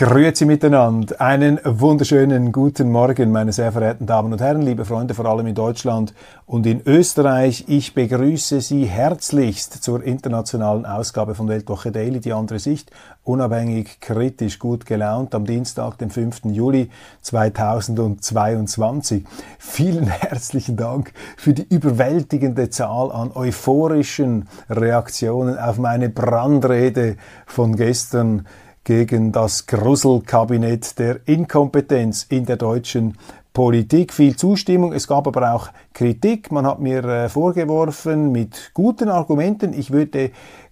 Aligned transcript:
Grüezi 0.00 0.46
miteinander. 0.46 1.20
Einen 1.20 1.60
wunderschönen 1.62 2.52
guten 2.52 2.90
Morgen, 2.90 3.32
meine 3.32 3.52
sehr 3.52 3.70
verehrten 3.70 4.06
Damen 4.06 4.32
und 4.32 4.40
Herren, 4.40 4.62
liebe 4.62 4.86
Freunde, 4.86 5.12
vor 5.12 5.26
allem 5.26 5.46
in 5.46 5.54
Deutschland 5.54 6.14
und 6.46 6.64
in 6.64 6.80
Österreich. 6.86 7.66
Ich 7.68 7.92
begrüße 7.92 8.62
Sie 8.62 8.86
herzlichst 8.86 9.82
zur 9.82 10.02
internationalen 10.02 10.86
Ausgabe 10.86 11.34
von 11.34 11.48
Weltwoche 11.48 11.92
Daily, 11.92 12.20
die 12.20 12.32
andere 12.32 12.60
Sicht, 12.60 12.90
unabhängig, 13.24 14.00
kritisch, 14.00 14.58
gut 14.58 14.86
gelaunt, 14.86 15.34
am 15.34 15.44
Dienstag, 15.44 15.98
den 15.98 16.08
5. 16.08 16.46
Juli 16.46 16.88
2022. 17.20 19.24
Vielen 19.58 20.06
herzlichen 20.06 20.78
Dank 20.78 21.12
für 21.36 21.52
die 21.52 21.66
überwältigende 21.68 22.70
Zahl 22.70 23.12
an 23.12 23.32
euphorischen 23.34 24.48
Reaktionen 24.70 25.58
auf 25.58 25.76
meine 25.76 26.08
Brandrede 26.08 27.18
von 27.44 27.76
gestern 27.76 28.46
gegen 28.84 29.32
das 29.32 29.66
Gruselkabinett 29.66 30.98
der 30.98 31.20
Inkompetenz 31.26 32.26
in 32.28 32.46
der 32.46 32.56
deutschen 32.56 33.16
Politik. 33.52 34.12
Viel 34.12 34.36
Zustimmung, 34.36 34.92
es 34.92 35.06
gab 35.08 35.26
aber 35.26 35.52
auch 35.54 35.68
Kritik. 35.92 36.52
Man 36.52 36.66
hat 36.66 36.80
mir 36.80 37.04
äh, 37.04 37.28
vorgeworfen 37.28 38.32
mit 38.32 38.70
guten 38.74 39.08
Argumenten, 39.08 39.72
ich 39.72 39.90
würde 39.90 40.30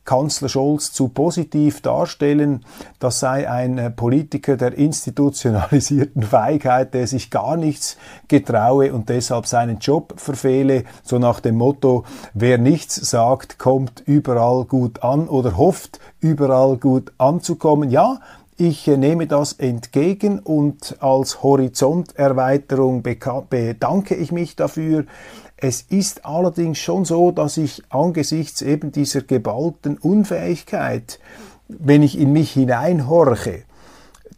Kanzler 0.08 0.48
Scholz 0.48 0.90
zu 0.90 1.08
positiv 1.08 1.82
darstellen. 1.82 2.64
Das 2.98 3.20
sei 3.20 3.46
ein 3.46 3.76
äh, 3.76 3.90
Politiker 3.90 4.56
der 4.56 4.72
institutionalisierten 4.72 6.22
Feigheit, 6.22 6.94
der 6.94 7.06
sich 7.06 7.30
gar 7.30 7.58
nichts 7.58 7.98
getraue 8.26 8.94
und 8.94 9.10
deshalb 9.10 9.46
seinen 9.46 9.80
Job 9.80 10.14
verfehle. 10.16 10.84
So 11.02 11.18
nach 11.18 11.40
dem 11.40 11.56
Motto, 11.56 12.04
wer 12.32 12.56
nichts 12.56 12.94
sagt, 12.94 13.58
kommt 13.58 14.02
überall 14.06 14.64
gut 14.64 15.02
an 15.02 15.28
oder 15.28 15.58
hofft 15.58 16.00
überall 16.20 16.78
gut 16.78 17.12
anzukommen. 17.18 17.90
Ja, 17.90 18.20
ich 18.56 18.88
äh, 18.88 18.96
nehme 18.96 19.26
das 19.26 19.52
entgegen 19.52 20.38
und 20.38 20.96
als 21.00 21.42
Horizonterweiterung 21.42 23.02
bedanke 23.02 24.14
ich 24.14 24.32
mich 24.32 24.56
dafür. 24.56 25.04
Es 25.60 25.82
ist 25.82 26.24
allerdings 26.24 26.78
schon 26.78 27.04
so, 27.04 27.32
dass 27.32 27.56
ich 27.56 27.82
angesichts 27.90 28.62
eben 28.62 28.92
dieser 28.92 29.22
geballten 29.22 29.98
Unfähigkeit, 29.98 31.18
wenn 31.66 32.04
ich 32.04 32.16
in 32.16 32.32
mich 32.32 32.52
hineinhorche, 32.52 33.64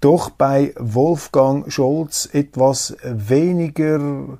doch 0.01 0.31
bei 0.31 0.73
Wolfgang 0.79 1.71
Scholz 1.71 2.27
etwas 2.33 2.97
weniger 3.03 4.39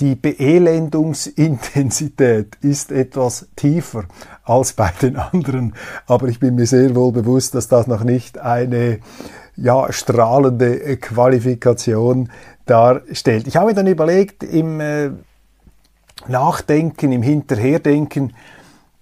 die 0.00 0.16
Beelendungsintensität 0.16 2.56
ist 2.60 2.90
etwas 2.92 3.48
tiefer 3.56 4.04
als 4.44 4.74
bei 4.74 4.92
den 5.00 5.16
anderen, 5.16 5.74
aber 6.06 6.28
ich 6.28 6.38
bin 6.40 6.56
mir 6.56 6.66
sehr 6.66 6.94
wohl 6.96 7.12
bewusst, 7.12 7.54
dass 7.54 7.68
das 7.68 7.86
noch 7.86 8.04
nicht 8.04 8.38
eine 8.38 8.98
ja, 9.56 9.90
strahlende 9.92 10.96
Qualifikation 10.96 12.30
darstellt. 12.66 13.46
Ich 13.46 13.56
habe 13.56 13.72
dann 13.72 13.86
überlegt, 13.86 14.42
im 14.42 14.80
äh, 14.80 15.10
Nachdenken, 16.26 17.12
im 17.12 17.22
Hinterherdenken, 17.22 18.34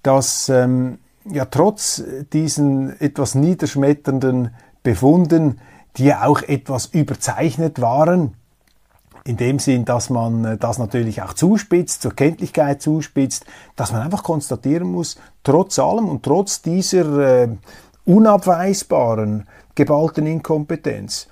dass 0.02 0.48
ähm, 0.48 0.98
ja 1.24 1.46
trotz 1.46 2.02
diesen 2.32 3.00
etwas 3.00 3.34
niederschmetternden 3.34 4.50
Befunden, 4.82 5.60
die 5.96 6.04
ja 6.04 6.24
auch 6.24 6.42
etwas 6.42 6.86
überzeichnet 6.86 7.80
waren, 7.80 8.34
in 9.26 9.36
dem 9.36 9.58
Sinn, 9.58 9.84
dass 9.84 10.08
man 10.08 10.44
äh, 10.44 10.56
das 10.56 10.78
natürlich 10.78 11.22
auch 11.22 11.32
zuspitzt, 11.32 12.02
zur 12.02 12.14
Kenntlichkeit 12.14 12.80
zuspitzt, 12.80 13.44
dass 13.74 13.92
man 13.92 14.02
einfach 14.02 14.22
konstatieren 14.22 14.90
muss, 14.90 15.18
trotz 15.42 15.78
allem 15.78 16.08
und 16.08 16.22
trotz 16.22 16.62
dieser 16.62 17.42
äh, 17.42 17.48
unabweisbaren 18.04 19.46
geballten 19.74 20.26
Inkompetenz, 20.26 21.28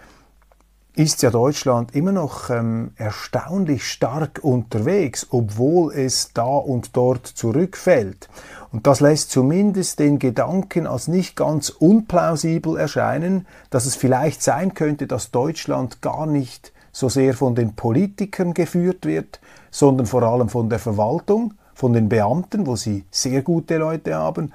ist 0.97 1.23
ja 1.23 1.31
Deutschland 1.31 1.95
immer 1.97 2.13
noch 2.13 2.51
ähm, 2.51 2.93
erstaunlich 2.97 3.85
stark 3.85 4.41
unterwegs, 4.43 5.27
obwohl 5.31 5.93
es 5.93 6.33
da 6.33 6.45
und 6.45 6.97
dort 6.97 7.27
zurückfällt. 7.27 8.29
Und 8.71 8.87
das 8.87 9.01
lässt 9.01 9.33
zumindest 9.33 9.99
den 9.99 10.21
Gedanken 10.21 10.87
als 10.87 11.09
nicht 11.09 11.35
ganz 11.35 11.69
unplausibel 11.69 12.77
erscheinen, 12.77 13.47
dass 13.71 13.87
es 13.87 13.97
vielleicht 13.97 14.43
sein 14.43 14.75
könnte, 14.75 15.09
dass 15.09 15.33
Deutschland 15.33 16.01
gar 16.01 16.27
nicht 16.27 16.73
so 16.93 17.09
sehr 17.09 17.35
von 17.35 17.57
den 17.57 17.75
Politikern 17.75 18.55
geführt 18.55 19.05
wird, 19.05 19.41
sondern 19.73 20.07
vor 20.07 20.23
allem 20.23 20.49
von 20.49 20.71
der 20.71 20.79
Verwaltung, 20.79 21.55
von 21.75 21.93
den 21.93 22.09
Beamten, 22.09 22.69
wo 22.69 22.77
sie 22.77 23.05
sehr 23.11 23.43
gute 23.43 23.79
Leute 23.79 24.15
haben 24.15 24.53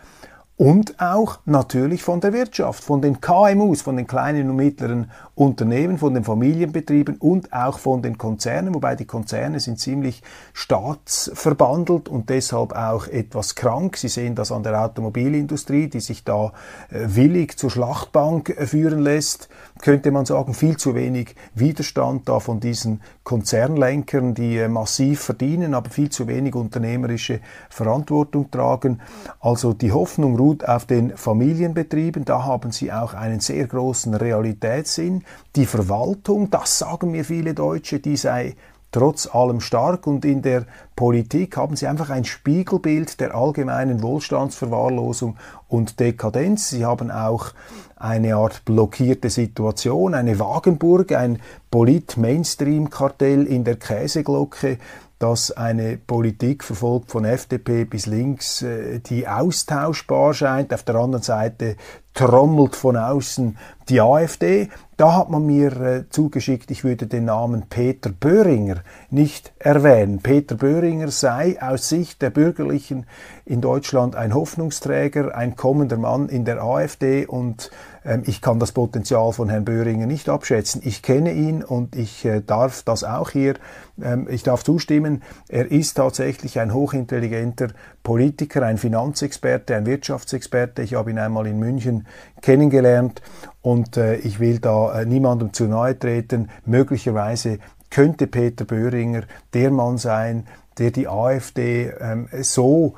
und 0.60 1.00
auch 1.00 1.40
natürlich 1.46 2.04
von 2.04 2.20
der 2.20 2.34
Wirtschaft, 2.34 2.84
von 2.84 3.02
den 3.02 3.22
KMUs, 3.22 3.82
von 3.82 3.96
den 3.96 4.08
kleinen 4.08 4.50
und 4.50 4.58
mittleren 4.58 5.10
Unternehmen, 5.34 5.98
von 5.98 6.14
den 6.14 6.26
Familienbetrieben 6.26 7.16
und 7.16 7.54
auch 7.54 7.80
von 7.80 8.02
den 8.02 8.18
Konzernen, 8.18 8.76
wobei 8.76 8.98
die 8.98 9.06
Konzerne 9.06 9.62
sind 9.62 9.80
ziemlich 9.80 10.22
staatsverbandelt 10.52 12.10
und 12.10 12.30
deshalb 12.30 12.74
auch 12.74 13.08
etwas 13.08 13.56
krank. 13.56 13.96
Sie 13.96 14.10
sehen 14.10 14.36
das 14.36 14.52
an 14.52 14.64
der 14.64 14.84
Automobilindustrie, 14.84 15.88
die 15.88 16.02
sich 16.02 16.26
da 16.26 16.52
äh, 16.90 17.06
willig 17.06 17.58
zur 17.58 17.70
Schlachtbank 17.70 18.50
äh, 18.50 18.66
führen 18.66 19.00
lässt, 19.00 19.48
könnte 19.82 20.12
man 20.12 20.26
sagen, 20.26 20.54
viel 20.54 20.76
zu 20.76 20.94
wenig 20.94 21.36
Widerstand 21.56 22.28
da 22.28 22.42
von 22.42 22.60
diesen 22.60 23.00
Konzernlenkern, 23.24 24.34
die 24.34 24.58
äh, 24.58 24.68
massiv 24.68 25.22
verdienen, 25.22 25.74
aber 25.74 25.90
viel 25.90 26.10
zu 26.10 26.28
wenig 26.28 26.54
unternehmerische 26.54 27.40
Verantwortung 27.70 28.52
tragen. 28.52 29.00
Also 29.40 29.72
die 29.72 29.94
Hoffnung 29.94 30.36
ruht 30.36 30.49
auf 30.68 30.86
den 30.86 31.16
Familienbetrieben, 31.16 32.26
da 32.26 32.44
haben 32.44 32.72
sie 32.72 32.92
auch 32.92 33.14
einen 33.14 33.40
sehr 33.40 33.68
großen 33.68 34.14
Realitätssinn. 34.14 35.24
Die 35.56 35.66
Verwaltung, 35.66 36.50
das 36.50 36.80
sagen 36.80 37.12
mir 37.12 37.26
viele 37.26 37.54
Deutsche, 37.54 38.00
die 38.00 38.18
sei 38.18 38.56
trotz 38.92 39.28
allem 39.34 39.62
stark 39.62 40.08
und 40.08 40.26
in 40.26 40.42
der 40.42 40.66
Politik 40.96 41.58
haben 41.58 41.76
sie 41.76 41.88
einfach 41.88 42.10
ein 42.10 42.26
Spiegelbild 42.26 43.20
der 43.20 43.36
allgemeinen 43.36 44.02
Wohlstandsverwahrlosung 44.02 45.38
und 45.68 46.00
Dekadenz. 46.00 46.70
Sie 46.70 46.86
haben 46.86 47.12
auch 47.12 47.52
eine 47.96 48.36
Art 48.36 48.66
blockierte 48.66 49.30
Situation, 49.30 50.14
eine 50.14 50.40
Wagenburg, 50.40 51.12
ein 51.12 51.40
Polit-Mainstream-Kartell 51.70 53.46
in 53.46 53.64
der 53.64 53.76
Käseglocke, 53.76 54.80
das 55.20 55.52
eine 55.52 55.98
Politik 55.98 56.64
verfolgt 56.64 57.12
von 57.12 57.26
FDP 57.26 57.84
bis 57.84 58.06
links, 58.06 58.62
äh, 58.62 59.00
die 59.00 59.28
austauschbar 59.28 60.34
scheint. 60.34 60.74
Auf 60.74 60.84
der 60.84 60.96
anderen 60.96 61.24
Seite 61.24 61.76
trommelt 62.20 62.76
von 62.76 62.98
außen 62.98 63.58
die 63.88 64.02
AfD. 64.02 64.68
Da 64.98 65.16
hat 65.16 65.30
man 65.30 65.46
mir 65.46 65.82
äh, 65.82 66.04
zugeschickt, 66.10 66.70
ich 66.70 66.84
würde 66.84 67.08
den 67.08 67.24
Namen 67.24 67.64
Peter 67.70 68.10
Böhringer 68.10 68.82
nicht 69.10 69.54
erwähnen. 69.58 70.20
Peter 70.20 70.56
Böhringer 70.56 71.12
sei 71.12 71.58
aus 71.62 71.88
Sicht 71.88 72.22
der 72.22 72.30
Bürgerlichen 72.30 73.06
in 73.46 73.62
Deutschland 73.62 74.18
ein 74.18 74.34
Hoffnungsträger, 74.34 75.34
ein 75.34 75.56
kommender 75.56 75.96
Mann 75.96 76.28
in 76.28 76.44
der 76.44 76.62
AfD 76.62 77.26
und 77.26 77.72
ähm, 78.04 78.24
ich 78.26 78.42
kann 78.42 78.60
das 78.60 78.74
Potenzial 78.74 79.32
von 79.32 79.48
Herrn 79.48 79.64
Böhringer 79.64 80.06
nicht 80.06 80.28
abschätzen. 80.28 80.82
Ich 80.84 81.02
kenne 81.02 81.32
ihn 81.32 81.64
und 81.64 81.96
ich 81.96 82.26
äh, 82.26 82.42
darf 82.42 82.84
das 82.84 83.06
auch 83.06 83.30
hier, 83.30 83.54
ähm, 84.02 84.28
ich 84.30 84.44
darf 84.44 84.66
zustimmen, 84.66 85.24
er 85.48 85.72
ist 85.72 85.94
tatsächlich 85.94 86.60
ein 86.60 86.74
hochintelligenter 86.74 87.70
Politiker, 88.10 88.64
ein 88.64 88.80
Finanzexperte, 88.80 89.76
ein 89.76 89.86
Wirtschaftsexperte. 89.86 90.82
Ich 90.82 90.96
habe 90.96 91.12
ihn 91.12 91.20
einmal 91.20 91.46
in 91.46 91.60
München 91.60 92.08
kennengelernt 92.42 93.22
und 93.62 93.98
äh, 93.98 94.16
ich 94.16 94.40
will 94.40 94.58
da 94.58 95.02
äh, 95.02 95.06
niemandem 95.06 95.54
zu 95.54 95.66
nahe 95.66 96.00
treten. 96.00 96.50
Möglicherweise 96.66 97.60
könnte 97.92 98.26
Peter 98.26 98.66
Böhringer 98.66 99.26
der 99.54 99.70
Mann 99.70 100.00
sein, 100.00 100.48
der 100.80 100.90
die 100.90 101.08
AfD 101.08 101.94
ähm, 102.02 102.28
so 102.42 102.96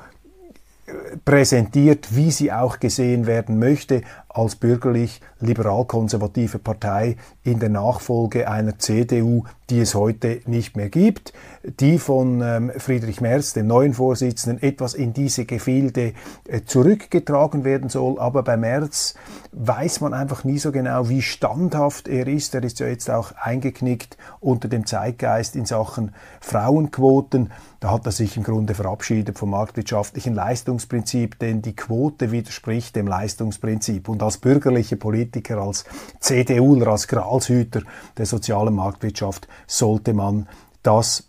präsentiert, 1.26 2.16
wie 2.16 2.30
sie 2.30 2.50
auch 2.50 2.80
gesehen 2.80 3.26
werden 3.26 3.58
möchte, 3.58 4.00
als 4.34 4.56
bürgerlich-liberal-konservative 4.56 6.58
Partei 6.58 7.16
in 7.42 7.58
der 7.58 7.68
Nachfolge 7.68 8.48
einer 8.48 8.78
CDU, 8.78 9.44
die 9.70 9.80
es 9.80 9.94
heute 9.94 10.40
nicht 10.46 10.76
mehr 10.76 10.88
gibt, 10.88 11.32
die 11.80 11.98
von 11.98 12.40
ähm, 12.42 12.72
Friedrich 12.76 13.20
Merz, 13.20 13.52
dem 13.52 13.66
neuen 13.66 13.94
Vorsitzenden, 13.94 14.62
etwas 14.62 14.94
in 14.94 15.12
diese 15.12 15.44
Gefilde 15.44 16.12
äh, 16.46 16.62
zurückgetragen 16.64 17.64
werden 17.64 17.88
soll. 17.88 18.18
Aber 18.18 18.42
bei 18.42 18.56
Merz 18.56 19.14
weiß 19.52 20.00
man 20.00 20.14
einfach 20.14 20.44
nie 20.44 20.58
so 20.58 20.72
genau, 20.72 21.08
wie 21.08 21.22
standhaft 21.22 22.08
er 22.08 22.26
ist. 22.26 22.54
Er 22.54 22.64
ist 22.64 22.80
ja 22.80 22.86
jetzt 22.86 23.10
auch 23.10 23.32
eingeknickt 23.36 24.16
unter 24.40 24.68
dem 24.68 24.86
Zeitgeist 24.86 25.56
in 25.56 25.66
Sachen 25.66 26.14
Frauenquoten. 26.40 27.52
Da 27.80 27.90
hat 27.90 28.06
er 28.06 28.12
sich 28.12 28.36
im 28.36 28.44
Grunde 28.44 28.74
verabschiedet 28.74 29.38
vom 29.38 29.50
marktwirtschaftlichen 29.50 30.34
Leistungsprinzip, 30.34 31.38
denn 31.38 31.62
die 31.62 31.74
Quote 31.74 32.30
widerspricht 32.30 32.94
dem 32.94 33.06
Leistungsprinzip. 33.06 34.08
Und 34.08 34.21
als 34.22 34.38
bürgerliche 34.38 34.96
Politiker, 34.96 35.58
als 35.58 35.84
CDUler, 36.20 36.88
als 36.88 37.08
Gralshüter 37.08 37.82
der 38.16 38.26
sozialen 38.26 38.74
Marktwirtschaft 38.74 39.48
sollte 39.66 40.14
man 40.14 40.48
das 40.82 41.28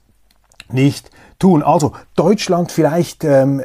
nicht 0.70 1.10
tun. 1.44 1.62
Also 1.62 1.92
Deutschland 2.16 2.72
vielleicht 2.72 3.26
ähm, 3.26 3.62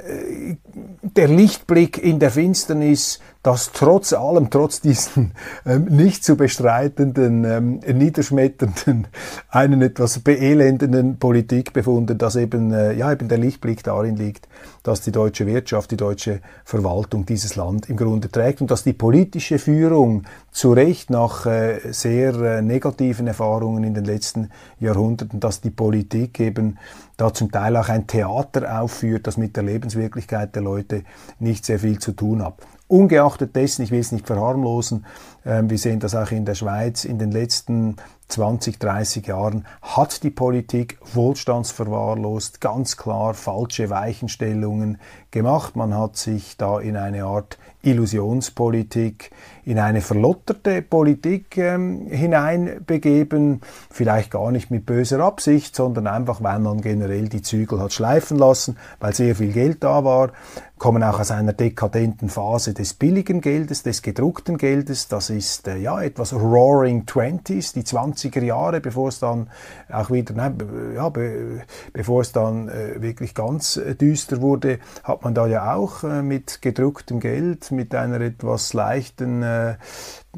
der 1.02 1.28
Lichtblick 1.28 1.96
in 2.02 2.18
der 2.18 2.32
Finsternis, 2.32 3.20
dass 3.44 3.70
trotz 3.70 4.12
allem, 4.12 4.50
trotz 4.50 4.80
diesen 4.80 5.32
ähm, 5.64 5.84
nicht 5.84 6.24
zu 6.24 6.36
bestreitenden, 6.36 7.44
ähm, 7.44 7.80
niederschmetternden, 7.86 9.06
einen 9.48 9.80
etwas 9.80 10.18
beelendenden 10.18 11.18
Politikbefunden, 11.20 12.18
dass 12.18 12.34
eben, 12.34 12.72
äh, 12.72 12.94
ja, 12.94 13.12
eben 13.12 13.28
der 13.28 13.38
Lichtblick 13.38 13.84
darin 13.84 14.16
liegt, 14.16 14.48
dass 14.82 15.00
die 15.00 15.12
deutsche 15.12 15.46
Wirtschaft, 15.46 15.92
die 15.92 15.96
deutsche 15.96 16.40
Verwaltung 16.64 17.26
dieses 17.26 17.54
Land 17.54 17.88
im 17.88 17.96
Grunde 17.96 18.28
trägt 18.28 18.60
und 18.60 18.72
dass 18.72 18.82
die 18.82 18.92
politische 18.92 19.60
Führung 19.60 20.24
zu 20.50 20.72
Recht 20.72 21.10
nach 21.10 21.46
äh, 21.46 21.78
sehr 21.92 22.34
äh, 22.34 22.60
negativen 22.60 23.28
Erfahrungen 23.28 23.84
in 23.84 23.94
den 23.94 24.04
letzten 24.04 24.50
Jahrhunderten, 24.80 25.38
dass 25.38 25.60
die 25.60 25.70
Politik 25.70 26.40
eben 26.40 26.78
da 27.18 27.34
zum 27.34 27.50
Teil 27.50 27.76
auch 27.76 27.88
ein 27.90 28.06
Theater 28.06 28.80
aufführt, 28.80 29.26
das 29.26 29.36
mit 29.36 29.56
der 29.56 29.64
Lebenswirklichkeit 29.64 30.54
der 30.54 30.62
Leute 30.62 31.02
nicht 31.38 31.66
sehr 31.66 31.80
viel 31.80 31.98
zu 31.98 32.12
tun 32.12 32.42
hat. 32.42 32.54
Ungeachtet 32.88 33.54
dessen, 33.54 33.82
ich 33.82 33.90
will 33.90 34.00
es 34.00 34.12
nicht 34.12 34.26
verharmlosen, 34.26 35.04
äh, 35.44 35.62
wir 35.64 35.78
sehen 35.78 36.00
das 36.00 36.14
auch 36.14 36.30
in 36.30 36.44
der 36.44 36.54
Schweiz, 36.54 37.04
in 37.04 37.18
den 37.18 37.30
letzten 37.30 37.96
20, 38.28 38.78
30 38.78 39.26
Jahren 39.26 39.66
hat 39.80 40.22
die 40.22 40.30
Politik 40.30 40.98
wohlstandsverwahrlost, 41.14 42.60
ganz 42.60 42.98
klar 42.98 43.32
falsche 43.32 43.88
Weichenstellungen 43.88 44.98
gemacht. 45.30 45.76
Man 45.76 45.96
hat 45.96 46.16
sich 46.16 46.58
da 46.58 46.78
in 46.78 46.96
eine 46.96 47.24
Art 47.24 47.58
Illusionspolitik, 47.82 49.30
in 49.64 49.78
eine 49.78 50.02
verlotterte 50.02 50.82
Politik 50.82 51.56
ähm, 51.56 52.06
hineinbegeben, 52.06 53.62
vielleicht 53.90 54.30
gar 54.30 54.50
nicht 54.50 54.70
mit 54.70 54.84
böser 54.84 55.20
Absicht, 55.20 55.74
sondern 55.74 56.06
einfach, 56.06 56.42
weil 56.42 56.58
man 56.58 56.82
generell 56.82 57.28
die 57.28 57.42
Zügel 57.42 57.80
hat 57.80 57.92
schleifen 57.92 58.36
lassen, 58.36 58.76
weil 59.00 59.14
sehr 59.14 59.34
viel 59.36 59.52
Geld 59.52 59.84
da 59.84 60.04
war, 60.04 60.32
kommen 60.78 61.02
auch 61.02 61.20
aus 61.20 61.30
einer 61.30 61.52
dekadenten 61.52 62.28
Phase 62.28 62.74
des 62.74 62.94
billigen 62.94 63.40
Geldes, 63.40 63.82
des 63.82 64.02
gedruckten 64.02 64.58
Geldes. 64.58 65.08
Das 65.08 65.30
ist 65.30 65.68
äh, 65.68 65.76
ja 65.76 66.00
etwas 66.00 66.32
Roaring 66.32 67.06
Twenties, 67.06 67.72
die 67.72 67.82
20er 67.82 68.42
Jahre, 68.42 68.80
bevor 68.80 69.08
es 69.08 69.18
dann 69.18 69.50
auch 69.90 70.10
wieder, 70.10 70.34
nein, 70.34 70.56
ja, 70.94 71.08
be, 71.08 71.62
bevor 71.92 72.22
es 72.22 72.32
dann 72.32 72.68
äh, 72.68 73.02
wirklich 73.02 73.34
ganz 73.34 73.76
äh, 73.76 73.94
düster 73.94 74.40
wurde, 74.40 74.78
hat 75.02 75.22
man 75.24 75.34
da 75.34 75.46
ja 75.46 75.74
auch 75.74 76.04
äh, 76.04 76.22
mit 76.22 76.62
gedrucktem 76.62 77.20
Geld, 77.20 77.70
mit 77.70 77.94
einer 77.94 78.20
etwas 78.20 78.72
leichten 78.72 79.42
äh, 79.42 79.76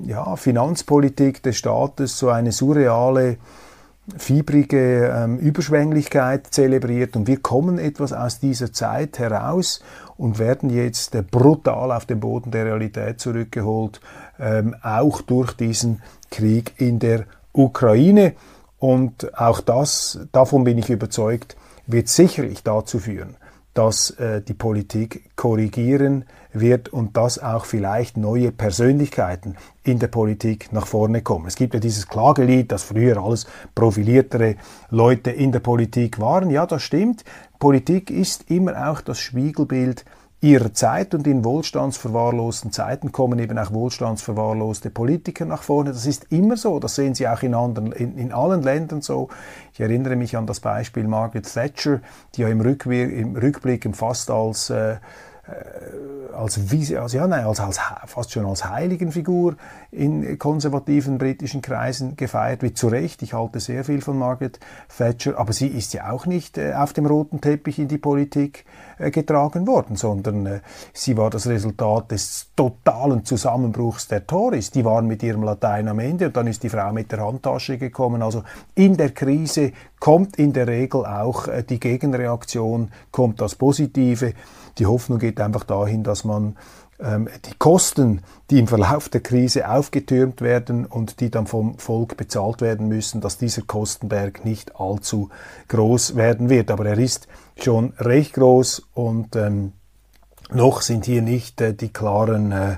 ja, 0.04 0.36
Finanzpolitik 0.36 1.42
des 1.42 1.56
Staates 1.56 2.18
so 2.18 2.30
eine 2.30 2.52
surreale 2.52 3.36
fiebrige 4.16 5.12
ähm, 5.14 5.38
Überschwänglichkeit 5.38 6.48
zelebriert 6.48 7.16
und 7.16 7.26
wir 7.26 7.38
kommen 7.40 7.78
etwas 7.78 8.12
aus 8.12 8.38
dieser 8.38 8.72
Zeit 8.72 9.18
heraus 9.18 9.82
und 10.16 10.38
werden 10.38 10.70
jetzt 10.70 11.14
äh, 11.14 11.22
brutal 11.22 11.92
auf 11.92 12.06
den 12.06 12.20
Boden 12.20 12.50
der 12.50 12.66
Realität 12.66 13.20
zurückgeholt, 13.20 14.00
ähm, 14.38 14.76
auch 14.82 15.22
durch 15.22 15.52
diesen 15.52 16.02
Krieg 16.30 16.74
in 16.78 16.98
der 16.98 17.24
Ukraine. 17.52 18.34
Und 18.78 19.38
auch 19.38 19.60
das, 19.60 20.20
davon 20.32 20.64
bin 20.64 20.78
ich 20.78 20.90
überzeugt, 20.90 21.56
wird 21.86 22.08
sicherlich 22.08 22.62
dazu 22.62 22.98
führen, 22.98 23.36
dass 23.74 24.10
äh, 24.12 24.42
die 24.42 24.54
Politik 24.54 25.30
korrigieren 25.36 26.24
wird 26.52 26.88
und 26.88 27.16
dass 27.16 27.38
auch 27.38 27.64
vielleicht 27.64 28.16
neue 28.16 28.52
Persönlichkeiten 28.52 29.56
in 29.84 29.98
der 29.98 30.08
Politik 30.08 30.72
nach 30.72 30.86
vorne 30.86 31.22
kommen. 31.22 31.46
Es 31.46 31.56
gibt 31.56 31.74
ja 31.74 31.80
dieses 31.80 32.08
Klagelied, 32.08 32.72
dass 32.72 32.82
früher 32.82 33.22
alles 33.22 33.46
profiliertere 33.74 34.56
Leute 34.90 35.30
in 35.30 35.52
der 35.52 35.60
Politik 35.60 36.20
waren. 36.20 36.50
Ja, 36.50 36.66
das 36.66 36.82
stimmt. 36.82 37.24
Politik 37.58 38.10
ist 38.10 38.50
immer 38.50 38.90
auch 38.90 39.00
das 39.00 39.18
Spiegelbild 39.18 40.04
ihrer 40.42 40.72
Zeit 40.72 41.14
und 41.14 41.26
in 41.26 41.44
wohlstandsverwahrlosten 41.44 42.72
Zeiten 42.72 43.12
kommen 43.12 43.38
eben 43.38 43.58
auch 43.58 43.72
wohlstandsverwahrloste 43.72 44.88
Politiker 44.88 45.44
nach 45.44 45.62
vorne. 45.62 45.92
Das 45.92 46.06
ist 46.06 46.26
immer 46.30 46.56
so, 46.56 46.78
das 46.80 46.94
sehen 46.94 47.14
Sie 47.14 47.28
auch 47.28 47.42
in, 47.42 47.54
anderen, 47.54 47.92
in, 47.92 48.16
in 48.16 48.32
allen 48.32 48.62
Ländern 48.62 49.02
so. 49.02 49.28
Ich 49.74 49.80
erinnere 49.80 50.16
mich 50.16 50.36
an 50.38 50.46
das 50.46 50.60
Beispiel 50.60 51.06
Margaret 51.06 51.52
Thatcher, 51.52 52.00
die 52.34 52.42
ja 52.42 52.48
im, 52.48 52.62
Rückwir 52.62 53.10
im 53.12 53.36
Rückblick 53.36 53.86
fast 53.94 54.30
als 54.30 54.70
äh, 54.70 54.96
als, 56.40 56.58
als, 56.94 57.12
ja, 57.12 57.26
nein, 57.26 57.44
als, 57.44 57.60
als, 57.60 57.78
fast 58.06 58.32
schon 58.32 58.46
als 58.46 58.68
Heiligenfigur 58.68 59.56
in 59.90 60.38
konservativen 60.38 61.18
britischen 61.18 61.62
Kreisen 61.62 62.16
gefeiert 62.16 62.62
wird. 62.62 62.78
Zu 62.78 62.88
Recht, 62.88 63.22
ich 63.22 63.34
halte 63.34 63.60
sehr 63.60 63.84
viel 63.84 64.00
von 64.00 64.18
Margaret 64.18 64.58
Thatcher, 64.96 65.38
aber 65.38 65.52
sie 65.52 65.68
ist 65.68 65.92
ja 65.92 66.10
auch 66.10 66.26
nicht 66.26 66.58
äh, 66.58 66.74
auf 66.74 66.92
dem 66.92 67.06
roten 67.06 67.40
Teppich 67.40 67.78
in 67.78 67.88
die 67.88 67.98
Politik 67.98 68.64
äh, 68.98 69.10
getragen 69.10 69.66
worden, 69.66 69.96
sondern 69.96 70.46
äh, 70.46 70.60
sie 70.92 71.16
war 71.16 71.30
das 71.30 71.46
Resultat 71.46 72.10
des 72.10 72.48
totalen 72.56 73.24
Zusammenbruchs 73.24 74.08
der 74.08 74.26
Tories. 74.26 74.70
Die 74.70 74.84
waren 74.84 75.06
mit 75.06 75.22
ihrem 75.22 75.42
Latein 75.42 75.88
am 75.88 75.98
Ende 75.98 76.26
und 76.26 76.36
dann 76.36 76.46
ist 76.46 76.62
die 76.62 76.68
Frau 76.68 76.92
mit 76.92 77.12
der 77.12 77.24
Handtasche 77.24 77.78
gekommen. 77.78 78.22
Also 78.22 78.44
in 78.74 78.96
der 78.96 79.10
Krise 79.10 79.72
kommt 79.98 80.36
in 80.36 80.52
der 80.52 80.66
Regel 80.66 81.04
auch 81.04 81.48
äh, 81.48 81.62
die 81.62 81.80
Gegenreaktion, 81.80 82.90
kommt 83.10 83.40
das 83.40 83.54
Positive. 83.54 84.34
Die 84.78 84.86
Hoffnung 84.86 85.18
geht 85.18 85.40
einfach 85.40 85.64
dahin, 85.64 86.02
dass 86.02 86.24
man 86.24 86.56
ähm, 87.00 87.28
die 87.44 87.54
Kosten, 87.58 88.22
die 88.50 88.58
im 88.58 88.66
Verlauf 88.66 89.08
der 89.08 89.20
Krise 89.20 89.68
aufgetürmt 89.68 90.40
werden 90.40 90.86
und 90.86 91.20
die 91.20 91.30
dann 91.30 91.46
vom 91.46 91.78
Volk 91.78 92.16
bezahlt 92.16 92.60
werden 92.60 92.88
müssen, 92.88 93.20
dass 93.20 93.38
dieser 93.38 93.62
Kostenberg 93.62 94.44
nicht 94.44 94.78
allzu 94.78 95.30
groß 95.68 96.16
werden 96.16 96.48
wird. 96.48 96.70
Aber 96.70 96.86
er 96.86 96.98
ist 96.98 97.28
schon 97.56 97.94
recht 97.98 98.34
groß 98.34 98.88
und 98.94 99.36
ähm, 99.36 99.72
noch 100.52 100.82
sind 100.82 101.06
hier 101.06 101.22
nicht 101.22 101.60
äh, 101.60 101.74
die 101.74 101.92
klaren 101.92 102.52
äh, 102.52 102.76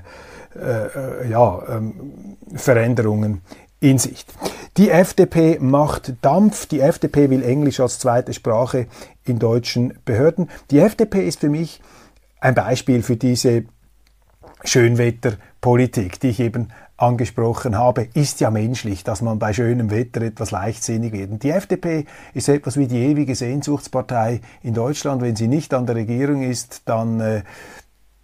äh, 0.55 1.29
ja, 1.29 1.61
ähm, 1.67 2.37
Veränderungen 2.53 3.41
in 3.83 3.99
Sicht. 3.99 4.33
Die 4.77 4.89
FDP 4.89 5.59
macht 5.59 6.13
Dampf. 6.21 6.65
Die 6.67 6.79
FDP 6.79 7.29
will 7.29 7.43
Englisch 7.43 7.79
als 7.79 7.99
zweite 7.99 8.33
Sprache 8.33 8.87
in 9.25 9.37
deutschen 9.37 9.99
Behörden. 10.05 10.49
Die 10.71 10.79
FDP 10.79 11.27
ist 11.27 11.41
für 11.41 11.49
mich 11.49 11.81
ein 12.39 12.55
Beispiel 12.55 13.03
für 13.03 13.17
diese 13.17 13.65
Schönwetterpolitik, 14.63 16.19
die 16.21 16.29
ich 16.29 16.39
eben 16.39 16.69
angesprochen 16.95 17.77
habe, 17.77 18.07
ist 18.13 18.39
ja 18.39 18.49
menschlich, 18.49 19.03
dass 19.03 19.21
man 19.21 19.37
bei 19.37 19.51
schönem 19.51 19.91
Wetter 19.91 20.21
etwas 20.21 20.51
leichtsinnig 20.51 21.11
wird. 21.11 21.31
Und 21.31 21.43
die 21.43 21.49
FDP 21.49 22.05
ist 22.33 22.47
etwas 22.47 22.77
wie 22.77 22.87
die 22.87 22.99
ewige 22.99 23.35
Sehnsuchtspartei 23.35 24.39
in 24.61 24.73
Deutschland. 24.73 25.21
Wenn 25.21 25.35
sie 25.35 25.47
nicht 25.47 25.73
an 25.73 25.85
der 25.85 25.95
Regierung 25.95 26.43
ist, 26.43 26.83
dann 26.85 27.19
äh, 27.19 27.43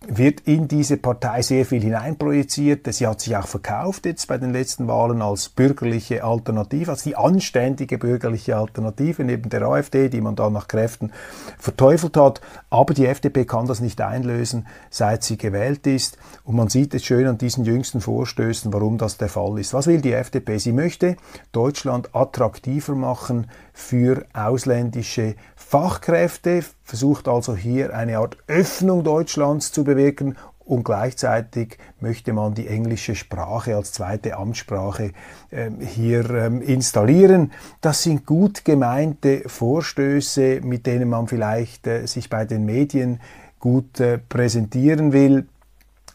wird 0.08 0.42
in 0.42 0.70
diese 0.70 0.96
Partei 0.96 1.42
sehr 1.42 1.66
viel 1.66 1.82
hineinprojiziert. 1.82 2.92
Sie 2.94 3.06
hat 3.06 3.20
sich 3.20 3.36
auch 3.36 3.48
verkauft 3.48 4.06
jetzt 4.06 4.28
bei 4.28 4.38
den 4.38 4.54
letzten 4.54 4.88
Wahlen 4.88 5.22
als 5.22 5.50
bürgerliche 5.50 6.24
Alternative, 6.24 6.92
als 6.92 7.04
die 7.04 7.18
anständige 7.18 7.98
bürgerliche 7.98 8.56
Alternative 8.56 9.26
neben 9.26 9.50
der 9.50 9.64
AfD, 9.64 10.08
die 10.08 10.22
man 10.22 10.38
da 10.38 10.50
nach 10.50 10.70
Kräften 10.70 11.12
verteufelt 11.58 12.16
hat. 12.16 12.40
Aber 12.70 12.94
die 12.94 13.08
FDP 13.08 13.44
kann 13.44 13.68
das 13.68 13.82
nicht 13.82 14.00
einlösen, 14.00 14.68
seit 14.90 15.24
sie 15.24 15.38
gewählt 15.38 15.86
ist. 15.86 16.18
Und 16.46 16.56
man 16.56 16.70
sieht 16.70 16.94
es 16.94 17.04
schön 17.04 17.28
an 17.28 17.38
diesen 17.38 17.66
jüngsten 17.66 18.00
Vorstößen, 18.00 18.72
warum 18.72 18.98
das 18.98 19.18
der 19.18 19.30
Fall 19.30 19.60
ist. 19.60 19.74
Was 19.74 19.88
will 19.88 20.00
die 20.00 20.14
FDP? 20.14 20.60
Sie 20.60 20.72
möchte 20.72 21.18
Deutschland 21.52 22.16
attraktiver 22.16 22.96
machen 22.96 23.48
für 23.80 24.26
ausländische 24.34 25.36
Fachkräfte, 25.56 26.64
versucht 26.84 27.28
also 27.28 27.56
hier 27.56 27.96
eine 27.96 28.18
Art 28.20 28.38
Öffnung 28.48 29.04
Deutschlands 29.04 29.72
zu 29.72 29.84
bewirken 29.84 30.36
und 30.66 30.84
gleichzeitig 30.84 31.78
möchte 32.00 32.34
man 32.34 32.54
die 32.54 32.68
englische 32.68 33.16
Sprache 33.16 33.76
als 33.76 33.94
zweite 33.94 34.38
Amtssprache 34.38 35.14
äh, 35.50 35.72
hier 35.80 36.30
ähm, 36.30 36.62
installieren. 36.62 37.54
Das 37.82 38.04
sind 38.04 38.26
gut 38.26 38.66
gemeinte 38.66 39.44
Vorstöße, 39.48 40.60
mit 40.62 40.86
denen 40.86 41.10
man 41.10 41.28
vielleicht 41.28 41.88
äh, 41.88 42.06
sich 42.06 42.30
bei 42.30 42.46
den 42.46 42.66
Medien 42.66 43.20
gut 43.60 44.00
äh, 44.00 44.20
präsentieren 44.20 45.14
will. 45.14 45.48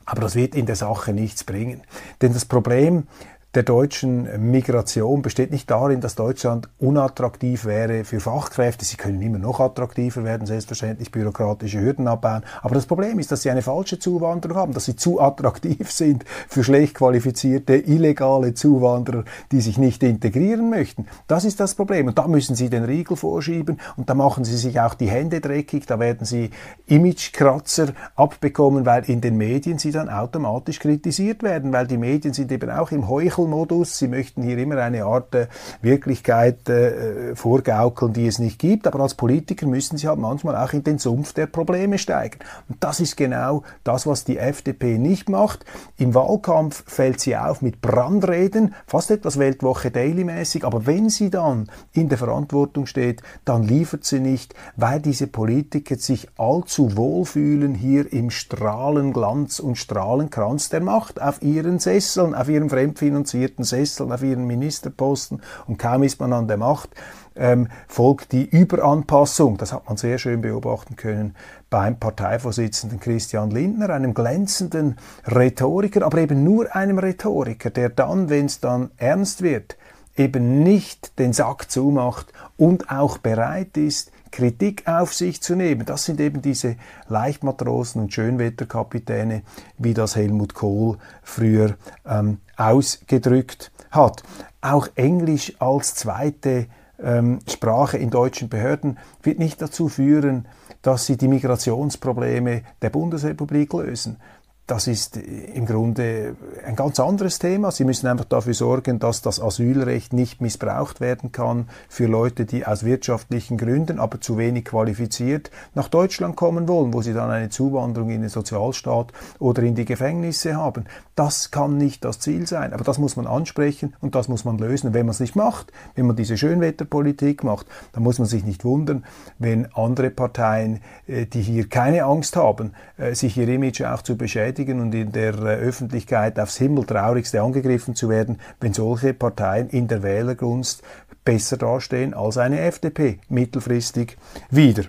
Aber 0.04 0.20
das 0.20 0.36
wird 0.36 0.54
in 0.54 0.66
der 0.66 0.76
Sache 0.76 1.12
nichts 1.12 1.44
bringen. 1.44 1.80
Denn 2.20 2.34
das 2.34 2.44
Problem 2.44 3.08
der 3.54 3.62
deutschen 3.62 4.50
Migration 4.50 5.22
besteht 5.22 5.52
nicht 5.52 5.70
darin, 5.70 6.00
dass 6.00 6.16
Deutschland 6.16 6.68
unattraktiv 6.78 7.64
wäre 7.64 8.04
für 8.04 8.18
Fachkräfte. 8.18 8.84
Sie 8.84 8.96
können 8.96 9.22
immer 9.22 9.38
noch 9.38 9.60
attraktiver 9.60 10.24
werden, 10.24 10.46
selbstverständlich 10.46 11.12
bürokratische 11.12 11.80
Hürden 11.80 12.08
abbauen. 12.08 12.42
Aber 12.62 12.74
das 12.74 12.86
Problem 12.86 13.18
ist, 13.20 13.30
dass 13.30 13.42
sie 13.42 13.50
eine 13.50 13.62
falsche 13.62 13.98
Zuwanderung 14.00 14.56
haben, 14.56 14.72
dass 14.74 14.86
sie 14.86 14.96
zu 14.96 15.20
attraktiv 15.20 15.92
sind 15.92 16.24
für 16.48 16.64
schlecht 16.64 16.94
qualifizierte, 16.94 17.76
illegale 17.76 18.54
Zuwanderer, 18.54 19.24
die 19.52 19.60
sich 19.60 19.78
nicht 19.78 20.02
integrieren 20.02 20.68
möchten. 20.68 21.06
Das 21.28 21.44
ist 21.44 21.60
das 21.60 21.76
Problem. 21.76 22.08
Und 22.08 22.18
da 22.18 22.26
müssen 22.26 22.56
sie 22.56 22.68
den 22.68 22.84
Riegel 22.84 23.16
vorschieben 23.16 23.78
und 23.96 24.10
da 24.10 24.14
machen 24.14 24.44
sie 24.44 24.56
sich 24.56 24.80
auch 24.80 24.94
die 24.94 25.08
Hände 25.08 25.40
dreckig. 25.40 25.86
Da 25.86 26.00
werden 26.00 26.26
sie 26.26 26.50
Imagekratzer 26.86 27.92
abbekommen, 28.16 28.84
weil 28.84 29.04
in 29.04 29.20
den 29.20 29.36
Medien 29.36 29.78
sie 29.78 29.92
dann 29.92 30.08
automatisch 30.08 30.80
kritisiert 30.80 31.44
werden, 31.44 31.72
weil 31.72 31.86
die 31.86 31.98
Medien 31.98 32.34
sind 32.34 32.50
eben 32.50 32.70
auch 32.70 32.90
im 32.90 33.08
Heuchel 33.08 33.43
Schaukelmodus. 33.44 33.98
Sie 33.98 34.08
möchten 34.08 34.42
hier 34.42 34.58
immer 34.58 34.78
eine 34.78 35.04
Art 35.04 35.34
äh, 35.34 35.46
Wirklichkeit 35.82 36.68
äh, 36.68 37.36
vorgaukeln, 37.36 38.12
die 38.12 38.26
es 38.26 38.38
nicht 38.38 38.58
gibt. 38.58 38.86
Aber 38.86 39.00
als 39.00 39.14
Politiker 39.14 39.66
müssen 39.66 39.98
sie 39.98 40.08
halt 40.08 40.18
manchmal 40.18 40.56
auch 40.56 40.72
in 40.72 40.84
den 40.84 40.98
Sumpf 40.98 41.32
der 41.32 41.46
Probleme 41.46 41.98
steigen. 41.98 42.38
Und 42.68 42.82
das 42.82 43.00
ist 43.00 43.16
genau 43.16 43.62
das, 43.84 44.06
was 44.06 44.24
die 44.24 44.38
FDP 44.38 44.98
nicht 44.98 45.28
macht. 45.28 45.64
Im 45.96 46.14
Wahlkampf 46.14 46.84
fällt 46.86 47.20
sie 47.20 47.36
auf 47.36 47.62
mit 47.62 47.80
Brandreden, 47.80 48.74
fast 48.86 49.10
etwas 49.10 49.38
Weltwoche 49.38 49.90
Daily 49.90 50.24
mäßig. 50.24 50.64
Aber 50.64 50.86
wenn 50.86 51.08
sie 51.08 51.30
dann 51.30 51.70
in 51.92 52.08
der 52.08 52.18
Verantwortung 52.18 52.86
steht, 52.86 53.22
dann 53.44 53.62
liefert 53.62 54.04
sie 54.04 54.20
nicht, 54.20 54.54
weil 54.76 55.00
diese 55.00 55.26
Politiker 55.26 55.96
sich 55.96 56.28
allzu 56.36 56.96
wohl 56.96 57.24
fühlen 57.24 57.74
hier 57.74 58.12
im 58.12 58.30
Strahlenglanz 58.30 59.60
und 59.60 59.76
Strahlenkranz 59.76 60.68
der 60.68 60.80
Macht 60.80 61.20
auf 61.20 61.42
ihren 61.42 61.78
Sesseln, 61.78 62.34
auf 62.34 62.48
ihren 62.48 62.70
fremdfinanzierten 62.70 63.33
finanzierten 63.34 63.64
Sesseln 63.64 64.12
auf 64.12 64.22
ihren 64.22 64.46
Ministerposten 64.46 65.42
und 65.66 65.78
kaum 65.78 66.04
ist 66.04 66.20
man 66.20 66.32
an 66.32 66.46
der 66.46 66.56
Macht, 66.56 66.90
ähm, 67.34 67.68
folgt 67.88 68.30
die 68.30 68.44
Überanpassung. 68.44 69.56
Das 69.58 69.72
hat 69.72 69.88
man 69.88 69.96
sehr 69.96 70.18
schön 70.18 70.40
beobachten 70.40 70.94
können 70.94 71.34
beim 71.68 71.98
Parteivorsitzenden 71.98 73.00
Christian 73.00 73.50
Lindner, 73.50 73.90
einem 73.90 74.14
glänzenden 74.14 74.96
Rhetoriker, 75.26 76.04
aber 76.04 76.18
eben 76.18 76.44
nur 76.44 76.74
einem 76.76 76.98
Rhetoriker, 77.00 77.70
der 77.70 77.88
dann, 77.88 78.30
wenn 78.30 78.46
es 78.46 78.60
dann 78.60 78.92
ernst 78.98 79.42
wird, 79.42 79.76
eben 80.16 80.62
nicht 80.62 81.18
den 81.18 81.32
Sack 81.32 81.72
zumacht 81.72 82.32
und 82.56 82.88
auch 82.90 83.18
bereit 83.18 83.76
ist, 83.76 84.12
Kritik 84.30 84.88
auf 84.88 85.14
sich 85.14 85.40
zu 85.42 85.54
nehmen. 85.54 85.86
Das 85.86 86.04
sind 86.04 86.20
eben 86.20 86.42
diese 86.42 86.76
Leichtmatrosen 87.08 88.02
und 88.02 88.12
Schönwetterkapitäne, 88.12 89.42
wie 89.78 89.94
das 89.94 90.16
Helmut 90.16 90.54
Kohl 90.54 90.98
früher 91.22 91.76
ähm, 92.04 92.38
ausgedrückt 92.56 93.70
hat. 93.90 94.22
Auch 94.60 94.88
Englisch 94.94 95.52
als 95.58 95.94
zweite 95.94 96.66
ähm, 97.02 97.40
Sprache 97.48 97.98
in 97.98 98.10
deutschen 98.10 98.48
Behörden 98.48 98.98
wird 99.22 99.38
nicht 99.38 99.60
dazu 99.60 99.88
führen, 99.88 100.46
dass 100.82 101.06
sie 101.06 101.16
die 101.16 101.28
Migrationsprobleme 101.28 102.62
der 102.82 102.90
Bundesrepublik 102.90 103.72
lösen 103.72 104.18
das 104.66 104.86
ist 104.86 105.18
im 105.18 105.66
Grunde 105.66 106.36
ein 106.66 106.74
ganz 106.74 106.98
anderes 106.98 107.38
Thema. 107.38 107.70
Sie 107.70 107.84
müssen 107.84 108.06
einfach 108.06 108.24
dafür 108.24 108.54
sorgen, 108.54 108.98
dass 108.98 109.20
das 109.20 109.38
Asylrecht 109.38 110.14
nicht 110.14 110.40
missbraucht 110.40 111.02
werden 111.02 111.32
kann 111.32 111.68
für 111.90 112.06
Leute, 112.06 112.46
die 112.46 112.64
aus 112.64 112.82
wirtschaftlichen 112.82 113.58
Gründen, 113.58 113.98
aber 113.98 114.22
zu 114.22 114.38
wenig 114.38 114.64
qualifiziert 114.64 115.50
nach 115.74 115.88
Deutschland 115.88 116.36
kommen 116.36 116.66
wollen, 116.66 116.94
wo 116.94 117.02
sie 117.02 117.12
dann 117.12 117.30
eine 117.30 117.50
Zuwanderung 117.50 118.08
in 118.08 118.22
den 118.22 118.30
Sozialstaat 118.30 119.12
oder 119.38 119.62
in 119.62 119.74
die 119.74 119.84
Gefängnisse 119.84 120.56
haben. 120.56 120.86
Das 121.14 121.50
kann 121.50 121.76
nicht 121.76 122.02
das 122.02 122.18
Ziel 122.20 122.46
sein, 122.46 122.72
aber 122.72 122.84
das 122.84 122.98
muss 122.98 123.16
man 123.16 123.26
ansprechen 123.26 123.94
und 124.00 124.14
das 124.14 124.28
muss 124.28 124.46
man 124.46 124.56
lösen. 124.56 124.88
Und 124.88 124.94
wenn 124.94 125.04
man 125.04 125.12
es 125.12 125.20
nicht 125.20 125.36
macht, 125.36 125.72
wenn 125.94 126.06
man 126.06 126.16
diese 126.16 126.38
Schönwetterpolitik 126.38 127.44
macht, 127.44 127.66
dann 127.92 128.02
muss 128.02 128.18
man 128.18 128.26
sich 128.26 128.44
nicht 128.44 128.64
wundern, 128.64 129.04
wenn 129.38 129.70
andere 129.74 130.08
Parteien, 130.08 130.80
äh, 131.06 131.26
die 131.26 131.42
hier 131.42 131.68
keine 131.68 132.04
Angst 132.04 132.36
haben, 132.36 132.72
äh, 132.96 133.14
sich 133.14 133.36
ihr 133.36 133.48
Image 133.48 133.82
auch 133.82 134.00
zu 134.00 134.16
beschädigen, 134.16 134.53
bestätigen 134.54 134.80
und 134.80 134.94
in 134.94 135.12
der 135.12 135.34
äh, 135.34 135.56
Öffentlichkeit 135.56 136.38
aufs 136.38 136.56
Himmeltraurigste 136.58 137.42
angegriffen 137.42 137.94
zu 137.94 138.08
werden, 138.08 138.38
wenn 138.60 138.72
solche 138.72 139.12
Parteien 139.14 139.68
in 139.68 139.88
der 139.88 140.02
Wählergunst 140.02 140.82
besser 141.24 141.56
dastehen 141.56 142.14
als 142.14 142.38
eine 142.38 142.60
FDP 142.60 143.18
mittelfristig 143.28 144.16
wieder. 144.50 144.84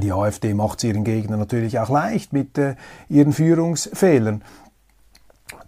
Die 0.00 0.12
AfD 0.12 0.54
macht 0.54 0.78
es 0.78 0.84
ihren 0.84 1.04
Gegnern 1.04 1.38
natürlich 1.38 1.78
auch 1.78 1.90
leicht 1.90 2.32
mit 2.32 2.58
äh, 2.58 2.76
ihren 3.08 3.32
Führungsfehlern. 3.32 4.42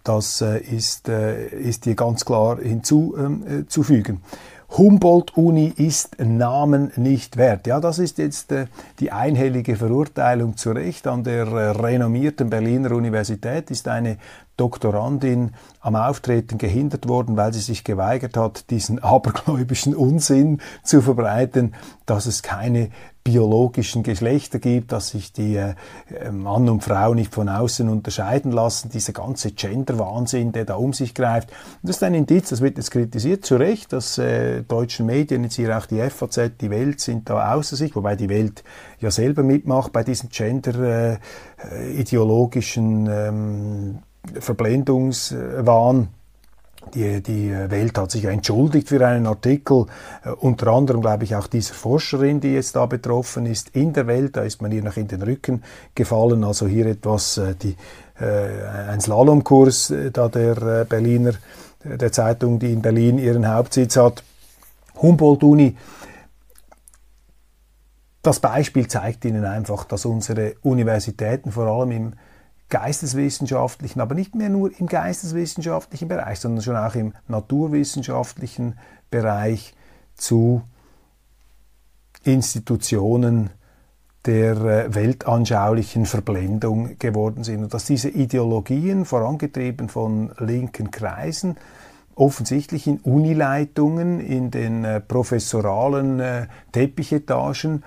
Das 0.03 0.41
äh, 0.41 0.59
ist, 0.59 1.07
äh, 1.07 1.47
ist 1.47 1.83
hier 1.83 1.95
ganz 1.95 2.25
klar 2.25 2.59
hinzuzufügen. 2.59 4.15
Ähm, 4.15 4.21
äh, 4.21 4.56
Humboldt-Uni 4.77 5.73
ist 5.75 6.19
Namen 6.19 6.91
nicht 6.97 7.35
wert. 7.35 7.65
Ja, 7.65 7.79
das 7.79 7.97
ist 7.97 8.19
jetzt 8.19 8.51
äh, 8.51 8.67
die 8.99 9.11
einhellige 9.11 9.75
Verurteilung 9.75 10.55
zu 10.55 10.71
Recht. 10.71 11.07
An 11.07 11.23
der 11.23 11.47
äh, 11.47 11.69
renommierten 11.71 12.51
Berliner 12.51 12.91
Universität 12.91 13.71
ist 13.71 13.87
eine 13.87 14.17
Doktorandin 14.55 15.55
am 15.79 15.95
Auftreten 15.95 16.59
gehindert 16.59 17.07
worden, 17.07 17.37
weil 17.37 17.53
sie 17.53 17.61
sich 17.61 17.83
geweigert 17.83 18.37
hat, 18.37 18.69
diesen 18.69 18.99
abergläubischen 19.03 19.95
Unsinn 19.95 20.61
zu 20.83 21.01
verbreiten, 21.01 21.73
dass 22.05 22.27
es 22.27 22.43
keine 22.43 22.91
biologischen 23.27 24.03
Geschlechter 24.03 24.57
gibt, 24.57 24.93
dass 24.93 25.09
sich 25.09 25.33
die 25.33 25.57
äh, 25.57 25.75
Mann 26.31 26.69
und 26.69 26.81
Frau 26.81 27.13
nicht 27.13 27.33
von 27.33 27.49
außen 27.49 27.89
unterscheiden 27.89 28.53
lassen, 28.53 28.89
dieser 28.89 29.11
ganze 29.11 29.51
Gender-Wahnsinn, 29.51 30.53
der 30.53 30.63
da 30.63 30.75
um 30.75 30.93
sich 30.93 31.13
greift. 31.13 31.49
Das 31.83 31.97
ist 31.97 32.03
ein 32.03 32.13
Indiz, 32.13 32.47
das 32.47 32.61
wird 32.61 32.77
jetzt 32.77 32.91
kritisiert, 32.91 33.45
zu 33.45 33.57
Recht, 33.57 33.91
dass 33.91 34.17
äh, 34.17 34.63
deutschen 34.63 35.07
Medien, 35.07 35.43
jetzt 35.43 35.57
hier 35.57 35.77
auch 35.77 35.87
die 35.87 35.99
FAZ, 35.99 36.51
die 36.61 36.69
Welt, 36.69 37.01
sind 37.01 37.29
da 37.29 37.53
außer 37.53 37.75
sich, 37.75 37.97
wobei 37.97 38.15
die 38.15 38.29
Welt 38.29 38.63
ja 39.01 39.11
selber 39.11 39.43
mitmacht 39.43 39.91
bei 39.91 40.05
diesem 40.05 40.29
Gender-ideologischen 40.29 43.07
äh, 43.07 43.27
ähm, 43.27 43.99
Verblendungswahn. 44.39 46.07
Die, 46.93 47.21
die 47.21 47.51
Welt 47.51 47.97
hat 47.97 48.11
sich 48.11 48.25
entschuldigt 48.25 48.89
für 48.89 49.05
einen 49.05 49.27
Artikel, 49.27 49.85
äh, 50.23 50.29
unter 50.29 50.67
anderem 50.67 51.01
glaube 51.01 51.23
ich 51.23 51.35
auch 51.35 51.47
dieser 51.47 51.73
Forscherin, 51.73 52.39
die 52.39 52.53
jetzt 52.53 52.75
da 52.75 52.85
betroffen 52.85 53.45
ist, 53.45 53.69
in 53.75 53.93
der 53.93 54.07
Welt, 54.07 54.35
da 54.35 54.43
ist 54.43 54.61
man 54.61 54.71
ihr 54.71 54.83
noch 54.83 54.97
in 54.97 55.07
den 55.07 55.21
Rücken 55.21 55.63
gefallen, 55.95 56.43
also 56.43 56.67
hier 56.67 56.85
etwas, 56.85 57.37
äh, 57.37 57.55
die, 57.55 57.75
äh, 58.19 58.89
ein 58.89 59.01
Slalomkurs 59.01 59.93
da 60.13 60.27
der 60.29 60.85
Berliner, 60.85 61.33
der 61.83 62.11
Zeitung, 62.11 62.59
die 62.59 62.73
in 62.73 62.81
Berlin 62.81 63.17
ihren 63.17 63.47
Hauptsitz 63.47 63.95
hat, 63.97 64.23
Humboldt-Uni. 65.01 65.75
Das 68.21 68.39
Beispiel 68.39 68.87
zeigt 68.87 69.23
Ihnen 69.25 69.45
einfach, 69.45 69.85
dass 69.85 70.05
unsere 70.05 70.55
Universitäten 70.63 71.51
vor 71.51 71.67
allem 71.67 71.91
im 71.91 72.13
geisteswissenschaftlichen, 72.69 74.01
aber 74.01 74.15
nicht 74.15 74.35
mehr 74.35 74.49
nur 74.49 74.71
im 74.79 74.87
geisteswissenschaftlichen 74.87 76.07
Bereich, 76.07 76.39
sondern 76.39 76.63
schon 76.63 76.75
auch 76.75 76.95
im 76.95 77.13
naturwissenschaftlichen 77.27 78.77
Bereich 79.09 79.73
zu 80.15 80.61
Institutionen 82.23 83.51
der 84.25 84.57
äh, 84.57 84.93
weltanschaulichen 84.93 86.05
Verblendung 86.05 86.99
geworden 86.99 87.43
sind 87.43 87.63
und 87.63 87.73
dass 87.73 87.85
diese 87.85 88.09
Ideologien, 88.09 89.05
vorangetrieben 89.05 89.87
von 89.87 90.31
linken 90.37 90.91
Kreisen, 90.91 91.55
offensichtlich 92.15 92.87
in 92.87 92.99
Unileitungen, 92.99 94.19
in 94.19 94.51
den 94.51 94.83
äh, 94.83 94.99
professoralen 94.99 96.19
äh, 96.19 96.47
Teppichetagen 96.73 97.83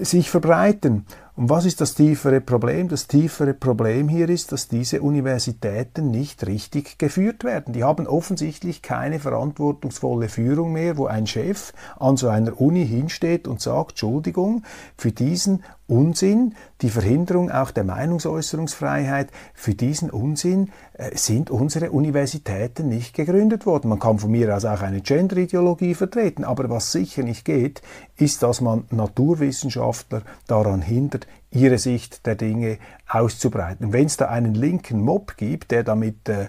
sich 0.00 0.30
verbreiten. 0.30 1.04
Und 1.36 1.50
was 1.50 1.64
ist 1.64 1.80
das 1.80 1.94
tiefere 1.94 2.40
Problem? 2.40 2.88
Das 2.88 3.08
tiefere 3.08 3.54
Problem 3.54 4.08
hier 4.08 4.28
ist, 4.28 4.52
dass 4.52 4.68
diese 4.68 5.02
Universitäten 5.02 6.12
nicht 6.12 6.46
richtig 6.46 6.96
geführt 6.96 7.42
werden. 7.42 7.74
Die 7.74 7.82
haben 7.82 8.06
offensichtlich 8.06 8.82
keine 8.82 9.18
verantwortungsvolle 9.18 10.28
Führung 10.28 10.72
mehr, 10.72 10.96
wo 10.96 11.06
ein 11.06 11.26
Chef 11.26 11.72
an 11.98 12.16
so 12.16 12.28
einer 12.28 12.60
Uni 12.60 12.86
hinsteht 12.86 13.48
und 13.48 13.60
sagt, 13.60 13.90
Entschuldigung, 13.90 14.62
für 14.96 15.10
diesen 15.10 15.64
Unsinn, 15.86 16.54
die 16.80 16.88
Verhinderung 16.88 17.50
auch 17.50 17.70
der 17.70 17.84
Meinungsäußerungsfreiheit, 17.84 19.28
für 19.52 19.74
diesen 19.74 20.10
Unsinn 20.10 20.70
äh, 20.94 21.14
sind 21.14 21.50
unsere 21.50 21.90
Universitäten 21.90 22.88
nicht 22.88 23.14
gegründet 23.14 23.66
worden. 23.66 23.88
Man 23.88 23.98
kann 23.98 24.18
von 24.18 24.30
mir 24.30 24.56
aus 24.56 24.64
auch 24.64 24.80
eine 24.80 25.02
Gender-Ideologie 25.02 25.94
vertreten, 25.94 26.44
aber 26.44 26.70
was 26.70 26.90
sicher 26.90 27.22
nicht 27.22 27.44
geht, 27.44 27.82
ist, 28.16 28.42
dass 28.42 28.62
man 28.62 28.84
Naturwissenschaftler 28.90 30.22
daran 30.46 30.80
hindert, 30.80 31.23
ihre 31.50 31.78
Sicht 31.78 32.26
der 32.26 32.34
Dinge 32.34 32.78
auszubreiten. 33.08 33.92
Wenn 33.92 34.06
es 34.06 34.16
da 34.16 34.26
einen 34.26 34.54
linken 34.54 35.00
Mob 35.00 35.36
gibt, 35.36 35.70
der 35.70 35.84
damit 35.84 36.28
äh, 36.28 36.48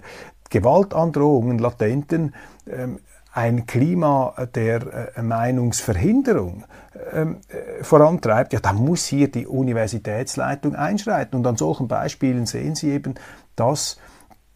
Gewaltandrohungen, 0.50 1.58
latenten, 1.58 2.34
ähm, 2.70 2.98
ein 3.36 3.66
Klima 3.66 4.34
der 4.54 5.14
äh, 5.14 5.22
Meinungsverhinderung 5.22 6.64
ähm, 7.12 7.40
äh, 7.48 7.84
vorantreibt, 7.84 8.54
ja, 8.54 8.60
dann 8.60 8.76
muss 8.76 9.04
hier 9.04 9.30
die 9.30 9.46
Universitätsleitung 9.46 10.74
einschreiten. 10.74 11.36
Und 11.36 11.46
an 11.46 11.58
solchen 11.58 11.86
Beispielen 11.86 12.46
sehen 12.46 12.74
Sie 12.74 12.90
eben, 12.90 13.14
dass, 13.54 13.98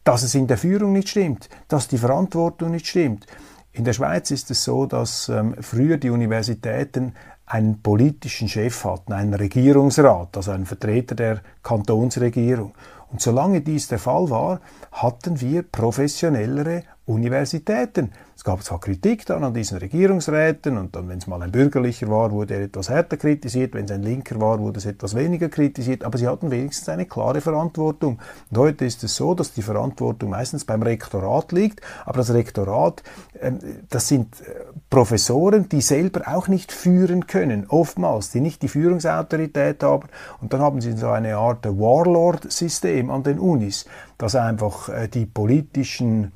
dass 0.02 0.22
es 0.22 0.34
in 0.34 0.46
der 0.46 0.56
Führung 0.56 0.94
nicht 0.94 1.10
stimmt, 1.10 1.50
dass 1.68 1.88
die 1.88 1.98
Verantwortung 1.98 2.70
nicht 2.70 2.86
stimmt. 2.86 3.26
In 3.72 3.84
der 3.84 3.92
Schweiz 3.92 4.30
ist 4.30 4.50
es 4.50 4.64
so, 4.64 4.86
dass 4.86 5.28
ähm, 5.28 5.56
früher 5.60 5.98
die 5.98 6.10
Universitäten 6.10 7.14
einen 7.50 7.82
politischen 7.82 8.48
Chef 8.48 8.84
hatten, 8.84 9.12
einen 9.12 9.34
Regierungsrat, 9.34 10.36
also 10.36 10.52
einen 10.52 10.66
Vertreter 10.66 11.16
der 11.16 11.40
Kantonsregierung. 11.64 12.74
Und 13.10 13.20
solange 13.20 13.60
dies 13.60 13.88
der 13.88 13.98
Fall 13.98 14.30
war, 14.30 14.60
hatten 14.92 15.40
wir 15.40 15.62
professionellere 15.64 16.84
Universitäten. 17.10 18.12
Es 18.36 18.44
gab 18.44 18.62
zwar 18.62 18.80
Kritik 18.80 19.26
dann 19.26 19.44
an 19.44 19.52
diesen 19.52 19.76
Regierungsräten 19.76 20.78
und 20.78 20.96
dann, 20.96 21.08
wenn 21.10 21.18
es 21.18 21.26
mal 21.26 21.42
ein 21.42 21.52
bürgerlicher 21.52 22.08
war, 22.08 22.30
wurde 22.30 22.54
er 22.54 22.62
etwas 22.62 22.88
härter 22.88 23.18
kritisiert, 23.18 23.74
wenn 23.74 23.84
es 23.84 23.90
ein 23.90 24.02
linker 24.02 24.40
war, 24.40 24.58
wurde 24.60 24.78
es 24.78 24.86
etwas 24.86 25.14
weniger 25.14 25.50
kritisiert, 25.50 26.04
aber 26.04 26.16
sie 26.16 26.26
hatten 26.26 26.50
wenigstens 26.50 26.88
eine 26.88 27.04
klare 27.04 27.42
Verantwortung. 27.42 28.18
Und 28.50 28.56
heute 28.56 28.86
ist 28.86 29.04
es 29.04 29.14
so, 29.14 29.34
dass 29.34 29.52
die 29.52 29.60
Verantwortung 29.60 30.30
meistens 30.30 30.64
beim 30.64 30.82
Rektorat 30.82 31.52
liegt, 31.52 31.82
aber 32.06 32.18
das 32.18 32.32
Rektorat, 32.32 33.02
ähm, 33.40 33.58
das 33.90 34.08
sind 34.08 34.40
äh, 34.40 34.44
Professoren, 34.88 35.68
die 35.68 35.82
selber 35.82 36.22
auch 36.26 36.48
nicht 36.48 36.72
führen 36.72 37.26
können, 37.26 37.66
oftmals, 37.68 38.30
die 38.30 38.40
nicht 38.40 38.62
die 38.62 38.68
Führungsautorität 38.68 39.82
haben. 39.82 40.08
Und 40.40 40.54
dann 40.54 40.62
haben 40.62 40.80
sie 40.80 40.92
so 40.92 41.08
eine 41.08 41.36
Art 41.36 41.66
Warlord-System 41.66 43.10
an 43.10 43.22
den 43.22 43.38
Unis, 43.38 43.84
dass 44.16 44.34
einfach 44.34 44.88
äh, 44.88 45.08
die 45.08 45.26
politischen 45.26 46.32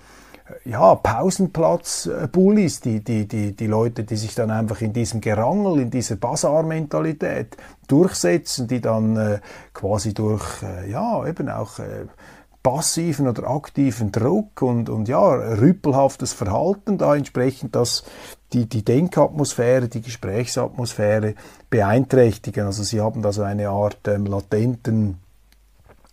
ja, 0.64 0.94
Pausenplatz-Bullies, 0.94 2.80
die, 2.80 3.00
die, 3.00 3.26
die, 3.26 3.54
die 3.54 3.66
Leute, 3.66 4.04
die 4.04 4.16
sich 4.16 4.34
dann 4.34 4.50
einfach 4.50 4.80
in 4.80 4.92
diesem 4.92 5.20
Gerangel, 5.20 5.80
in 5.80 5.90
dieser 5.90 6.16
Bazar-Mentalität 6.16 7.56
durchsetzen, 7.88 8.66
die 8.68 8.80
dann 8.80 9.16
äh, 9.16 9.38
quasi 9.72 10.14
durch, 10.14 10.62
äh, 10.62 10.90
ja, 10.90 11.26
eben 11.26 11.48
auch 11.48 11.78
äh, 11.78 12.06
passiven 12.62 13.28
oder 13.28 13.48
aktiven 13.48 14.10
Druck 14.10 14.62
und, 14.62 14.88
und 14.88 15.06
ja, 15.06 15.28
rüppelhaftes 15.28 16.32
Verhalten 16.32 16.96
da 16.96 17.14
entsprechend 17.14 17.76
das 17.76 18.04
die, 18.54 18.66
die 18.66 18.84
Denkatmosphäre, 18.84 19.88
die 19.88 20.00
Gesprächsatmosphäre 20.00 21.34
beeinträchtigen. 21.68 22.66
Also 22.66 22.82
sie 22.82 23.00
haben 23.00 23.20
da 23.20 23.32
so 23.32 23.42
eine 23.42 23.68
Art 23.68 24.08
ähm, 24.08 24.26
latenten 24.26 25.18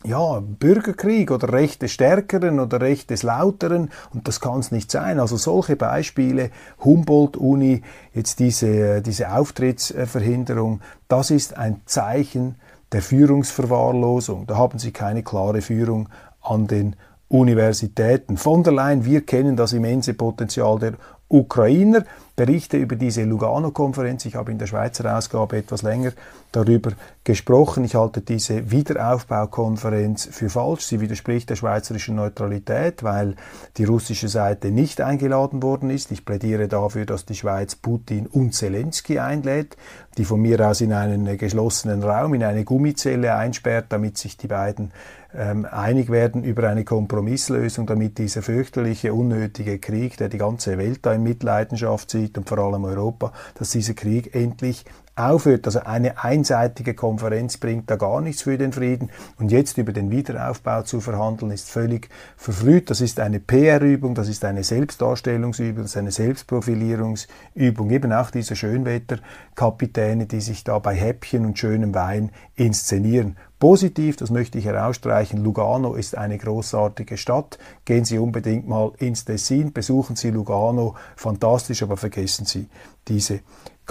ja, 0.03 0.39
Bürgerkrieg 0.39 1.31
oder 1.31 1.53
Recht 1.53 1.81
des 1.81 1.91
Stärkeren 1.91 2.59
oder 2.59 2.81
Recht 2.81 3.09
des 3.09 3.23
Lauteren 3.23 3.89
und 4.13 4.27
das 4.27 4.41
kann 4.41 4.59
es 4.59 4.71
nicht 4.71 4.91
sein. 4.91 5.19
Also 5.19 5.37
solche 5.37 5.75
Beispiele, 5.75 6.49
Humboldt-Uni, 6.83 7.83
jetzt 8.13 8.39
diese, 8.39 9.01
diese 9.01 9.33
Auftrittsverhinderung, 9.33 10.81
das 11.07 11.31
ist 11.31 11.57
ein 11.57 11.81
Zeichen 11.85 12.55
der 12.91 13.01
Führungsverwahrlosung. 13.01 14.47
Da 14.47 14.57
haben 14.57 14.79
sie 14.79 14.91
keine 14.91 15.23
klare 15.23 15.61
Führung 15.61 16.09
an 16.41 16.67
den 16.67 16.95
Universitäten. 17.27 18.37
Von 18.37 18.63
der 18.63 18.73
Leyen, 18.73 19.05
wir 19.05 19.25
kennen 19.25 19.55
das 19.55 19.73
immense 19.73 20.13
Potenzial 20.13 20.79
der 20.79 20.93
Ukrainer. 21.29 22.03
Berichte 22.41 22.77
über 22.77 22.95
diese 22.95 23.23
Lugano-Konferenz. 23.23 24.25
Ich 24.25 24.33
habe 24.33 24.51
in 24.51 24.57
der 24.57 24.65
Schweizer 24.65 25.15
Ausgabe 25.15 25.57
etwas 25.57 25.83
länger 25.83 26.11
darüber 26.51 26.93
gesprochen. 27.23 27.83
Ich 27.83 27.93
halte 27.93 28.21
diese 28.21 28.71
Wiederaufbaukonferenz 28.71 30.27
für 30.31 30.49
falsch. 30.49 30.85
Sie 30.85 30.99
widerspricht 31.01 31.51
der 31.51 31.55
schweizerischen 31.55 32.15
Neutralität, 32.15 33.03
weil 33.03 33.35
die 33.77 33.83
russische 33.83 34.27
Seite 34.27 34.71
nicht 34.71 35.01
eingeladen 35.01 35.61
worden 35.61 35.91
ist. 35.91 36.11
Ich 36.11 36.25
plädiere 36.25 36.67
dafür, 36.67 37.05
dass 37.05 37.25
die 37.25 37.35
Schweiz 37.35 37.75
Putin 37.75 38.25
und 38.25 38.55
Zelensky 38.55 39.19
einlädt, 39.19 39.77
die 40.17 40.25
von 40.25 40.41
mir 40.41 40.67
aus 40.67 40.81
in 40.81 40.93
einen 40.93 41.37
geschlossenen 41.37 42.03
Raum, 42.03 42.33
in 42.33 42.43
eine 42.43 42.65
Gummizelle 42.65 43.35
einsperrt, 43.35 43.85
damit 43.89 44.17
sich 44.17 44.37
die 44.37 44.47
beiden 44.47 44.91
ähm, 45.33 45.65
einig 45.65 46.09
werden 46.09 46.43
über 46.43 46.67
eine 46.67 46.83
Kompromisslösung, 46.83 47.85
damit 47.85 48.17
dieser 48.17 48.41
fürchterliche, 48.41 49.13
unnötige 49.13 49.79
Krieg, 49.79 50.17
der 50.17 50.29
die 50.29 50.37
ganze 50.37 50.77
Welt 50.77 50.99
da 51.03 51.13
in 51.13 51.23
Mitleidenschaft 51.23 52.09
zieht 52.11 52.37
und 52.37 52.49
vor 52.49 52.59
allem 52.59 52.83
Europa, 52.83 53.31
dass 53.55 53.71
dieser 53.71 53.93
Krieg 53.93 54.35
endlich 54.35 54.85
aufhört. 55.21 55.65
Also 55.65 55.81
eine 55.81 56.23
einseitige 56.23 56.93
Konferenz 56.93 57.57
bringt 57.57 57.89
da 57.89 57.95
gar 57.95 58.21
nichts 58.21 58.41
für 58.41 58.57
den 58.57 58.73
Frieden. 58.73 59.09
Und 59.39 59.51
jetzt 59.51 59.77
über 59.77 59.93
den 59.93 60.11
Wiederaufbau 60.11 60.81
zu 60.81 61.01
verhandeln, 61.01 61.51
ist 61.51 61.69
völlig 61.69 62.09
verfrüht. 62.37 62.89
Das 62.89 63.01
ist 63.01 63.19
eine 63.19 63.39
PR-Übung, 63.39 64.15
das 64.15 64.27
ist 64.27 64.43
eine 64.45 64.63
Selbstdarstellungsübung, 64.63 65.83
das 65.83 65.91
ist 65.91 65.97
eine 65.97 66.11
Selbstprofilierungsübung. 66.11 67.89
Eben 67.89 68.13
auch 68.13 68.31
diese 68.31 68.55
Schönwetterkapitäne, 68.55 70.25
die 70.25 70.41
sich 70.41 70.63
da 70.63 70.79
bei 70.79 70.95
Häppchen 70.95 71.45
und 71.45 71.59
schönem 71.59 71.93
Wein 71.93 72.31
inszenieren. 72.55 73.37
Positiv, 73.61 74.15
das 74.15 74.31
möchte 74.31 74.57
ich 74.57 74.65
herausstreichen, 74.65 75.43
Lugano 75.43 75.93
ist 75.93 76.17
eine 76.17 76.39
großartige 76.39 77.15
Stadt. 77.15 77.59
Gehen 77.85 78.05
Sie 78.05 78.17
unbedingt 78.17 78.67
mal 78.67 78.91
ins 78.97 79.23
Tessin, 79.23 79.71
besuchen 79.71 80.15
Sie 80.15 80.31
Lugano, 80.31 80.95
fantastisch, 81.15 81.83
aber 81.83 81.95
vergessen 81.95 82.47
Sie 82.47 82.69
diese 83.07 83.41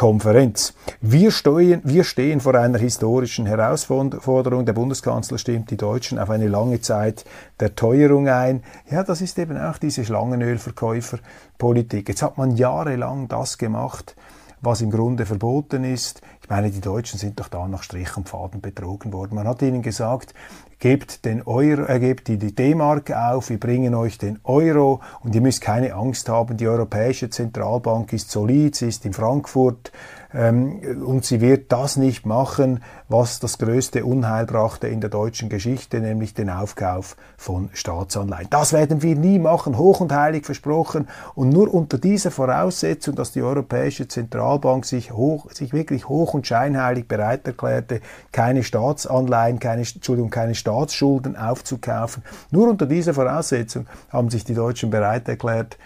Konferenz. 0.00 0.72
Wir 1.02 1.30
stehen, 1.30 1.82
wir 1.84 2.04
stehen 2.04 2.40
vor 2.40 2.54
einer 2.54 2.78
historischen 2.78 3.44
Herausforderung. 3.44 4.64
Der 4.64 4.72
Bundeskanzler 4.72 5.36
stimmt 5.36 5.70
die 5.70 5.76
Deutschen 5.76 6.18
auf 6.18 6.30
eine 6.30 6.48
lange 6.48 6.80
Zeit 6.80 7.26
der 7.60 7.74
Teuerung 7.74 8.26
ein. 8.26 8.62
Ja, 8.90 9.04
das 9.04 9.20
ist 9.20 9.38
eben 9.38 9.58
auch 9.58 9.76
diese 9.76 10.06
Schlangenölverkäuferpolitik. 10.06 12.08
Jetzt 12.08 12.22
hat 12.22 12.38
man 12.38 12.56
jahrelang 12.56 13.28
das 13.28 13.58
gemacht, 13.58 14.16
was 14.62 14.80
im 14.80 14.90
Grunde 14.90 15.26
verboten 15.26 15.84
ist. 15.84 16.22
Ich 16.42 16.48
meine, 16.48 16.70
die 16.70 16.80
Deutschen 16.80 17.18
sind 17.18 17.38
doch 17.38 17.48
da 17.48 17.68
nach 17.68 17.82
Strich 17.82 18.16
und 18.16 18.26
Faden 18.26 18.62
betrogen 18.62 19.12
worden. 19.12 19.34
Man 19.34 19.46
hat 19.46 19.60
ihnen 19.60 19.82
gesagt, 19.82 20.32
gebt 20.80 21.26
den 21.26 21.42
Euro, 21.42 21.84
äh, 21.84 22.00
gebt 22.00 22.26
die, 22.26 22.38
die 22.38 22.54
D-Mark 22.54 23.12
auf, 23.12 23.50
wir 23.50 23.60
bringen 23.60 23.94
euch 23.94 24.18
den 24.18 24.40
Euro 24.44 25.00
und 25.22 25.34
ihr 25.34 25.42
müsst 25.42 25.60
keine 25.60 25.94
Angst 25.94 26.28
haben, 26.28 26.56
die 26.56 26.66
Europäische 26.66 27.30
Zentralbank 27.30 28.12
ist 28.12 28.30
solid, 28.30 28.74
sie 28.74 28.88
ist 28.88 29.04
in 29.04 29.12
Frankfurt, 29.12 29.92
und 30.32 31.24
sie 31.24 31.40
wird 31.40 31.72
das 31.72 31.96
nicht 31.96 32.24
machen, 32.24 32.84
was 33.08 33.40
das 33.40 33.58
größte 33.58 34.04
Unheil 34.04 34.46
brachte 34.46 34.86
in 34.86 35.00
der 35.00 35.10
deutschen 35.10 35.48
Geschichte, 35.48 35.98
nämlich 35.98 36.34
den 36.34 36.48
Aufkauf 36.48 37.16
von 37.36 37.68
Staatsanleihen. 37.72 38.46
Das 38.48 38.72
werden 38.72 39.02
wir 39.02 39.16
nie 39.16 39.40
machen, 39.40 39.76
hoch 39.76 40.00
und 40.00 40.12
heilig 40.12 40.46
versprochen. 40.46 41.08
Und 41.34 41.48
nur 41.48 41.74
unter 41.74 41.98
dieser 41.98 42.30
Voraussetzung, 42.30 43.16
dass 43.16 43.32
die 43.32 43.42
Europäische 43.42 44.06
Zentralbank 44.06 44.84
sich, 44.84 45.12
hoch, 45.12 45.50
sich 45.50 45.72
wirklich 45.72 46.08
hoch 46.08 46.34
und 46.34 46.46
scheinheilig 46.46 47.08
bereit 47.08 47.44
erklärte, 47.48 48.00
keine 48.30 48.62
Staatsanleihen, 48.62 49.58
keine, 49.58 49.82
Entschuldigung, 49.82 50.30
keine 50.30 50.54
Staatsschulden 50.54 51.36
aufzukaufen, 51.36 52.22
nur 52.52 52.68
unter 52.68 52.86
dieser 52.86 53.14
Voraussetzung 53.14 53.88
haben 54.10 54.30
sich 54.30 54.44
die 54.44 54.54
Deutschen 54.54 54.90
bereit 54.90 55.28
erklärt, 55.28 55.76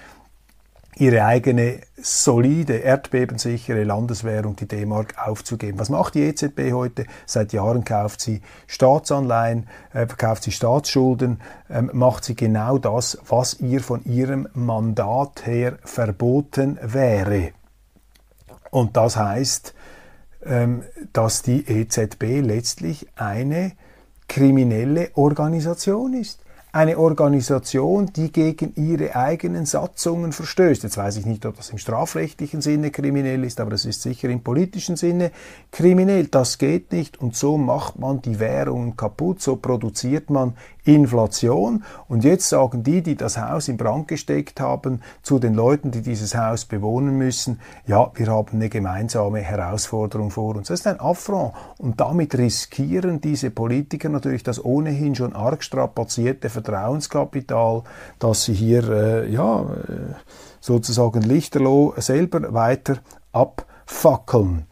ihre 0.96 1.24
eigene 1.24 1.80
solide, 1.96 2.78
erdbebensichere 2.78 3.85
Landeswährung, 3.85 4.57
die 4.57 4.68
D-Mark, 4.68 5.14
aufzugeben. 5.18 5.78
Was 5.78 5.88
macht 5.88 6.14
die 6.14 6.22
EZB 6.22 6.72
heute? 6.72 7.07
Seit 7.26 7.52
Jahren 7.52 7.85
kauft 7.85 8.20
sie 8.20 8.42
Staatsanleihen, 8.66 9.66
äh, 9.92 10.07
kauft 10.07 10.44
sie 10.44 10.52
Staatsschulden, 10.52 11.40
äh, 11.68 11.83
macht 11.83 12.24
sie 12.24 12.35
genau 12.35 12.78
das, 12.78 13.18
was 13.26 13.61
ihr 13.61 13.80
von 13.80 14.04
ihrem 14.04 14.48
Mandat 14.54 15.46
her 15.46 15.78
verboten 15.85 16.78
wäre. 16.83 17.50
Und 18.70 18.96
das 18.96 19.16
heißt, 19.16 19.74
ähm, 20.44 20.83
dass 21.12 21.42
die 21.42 21.66
EZB 21.66 22.40
letztlich 22.40 23.09
eine 23.16 23.72
kriminelle 24.28 25.11
Organisation 25.14 26.14
ist 26.14 26.43
eine 26.74 26.98
Organisation, 26.98 28.12
die 28.12 28.32
gegen 28.32 28.74
ihre 28.74 29.14
eigenen 29.14 29.64
Satzungen 29.64 30.32
verstößt. 30.32 30.82
Jetzt 30.82 30.96
weiß 30.96 31.18
ich 31.18 31.24
nicht, 31.24 31.46
ob 31.46 31.56
das 31.56 31.70
im 31.70 31.78
strafrechtlichen 31.78 32.60
Sinne 32.62 32.90
kriminell 32.90 33.44
ist, 33.44 33.60
aber 33.60 33.70
das 33.70 33.84
ist 33.84 34.02
sicher 34.02 34.28
im 34.28 34.42
politischen 34.42 34.96
Sinne 34.96 35.30
kriminell. 35.70 36.26
Das 36.26 36.58
geht 36.58 36.90
nicht 36.90 37.20
und 37.20 37.37
so 37.37 37.58
macht 37.58 38.00
man 38.00 38.22
die 38.22 38.40
Währungen 38.40 38.96
kaputt, 38.96 39.40
so 39.40 39.54
produziert 39.54 40.30
man 40.30 40.54
Inflation. 40.84 41.84
Und 42.08 42.24
jetzt 42.24 42.48
sagen 42.48 42.82
die, 42.82 43.02
die 43.02 43.16
das 43.16 43.38
Haus 43.38 43.68
in 43.68 43.76
Brand 43.76 44.08
gesteckt 44.08 44.60
haben, 44.60 45.00
zu 45.22 45.38
den 45.38 45.54
Leuten, 45.54 45.90
die 45.90 46.02
dieses 46.02 46.34
Haus 46.34 46.64
bewohnen 46.64 47.16
müssen, 47.16 47.60
ja, 47.87 48.10
wir 48.14 48.26
haben 48.26 48.56
eine 48.56 48.68
gemeinsame 48.68 49.40
Herausforderung 49.40 50.30
vor 50.30 50.56
uns. 50.56 50.68
Das 50.68 50.80
ist 50.80 50.87
ein 50.87 51.00
Affront. 51.00 51.54
Und 51.78 52.00
damit 52.00 52.37
riskieren 52.37 53.20
diese 53.20 53.50
Politiker 53.50 54.08
natürlich 54.08 54.42
das 54.42 54.62
ohnehin 54.62 55.14
schon 55.14 55.34
arg 55.34 55.62
strapazierte 55.62 56.50
Vertrauenskapital, 56.64 57.83
dass 58.18 58.44
sie 58.44 58.55
hier, 58.55 58.88
äh, 58.88 59.31
ja, 59.31 59.61
äh, 59.62 60.14
sozusagen 60.61 61.22
lichterloh 61.22 61.94
selber 61.98 62.55
weiter 62.55 62.96
abfackeln. 63.33 64.66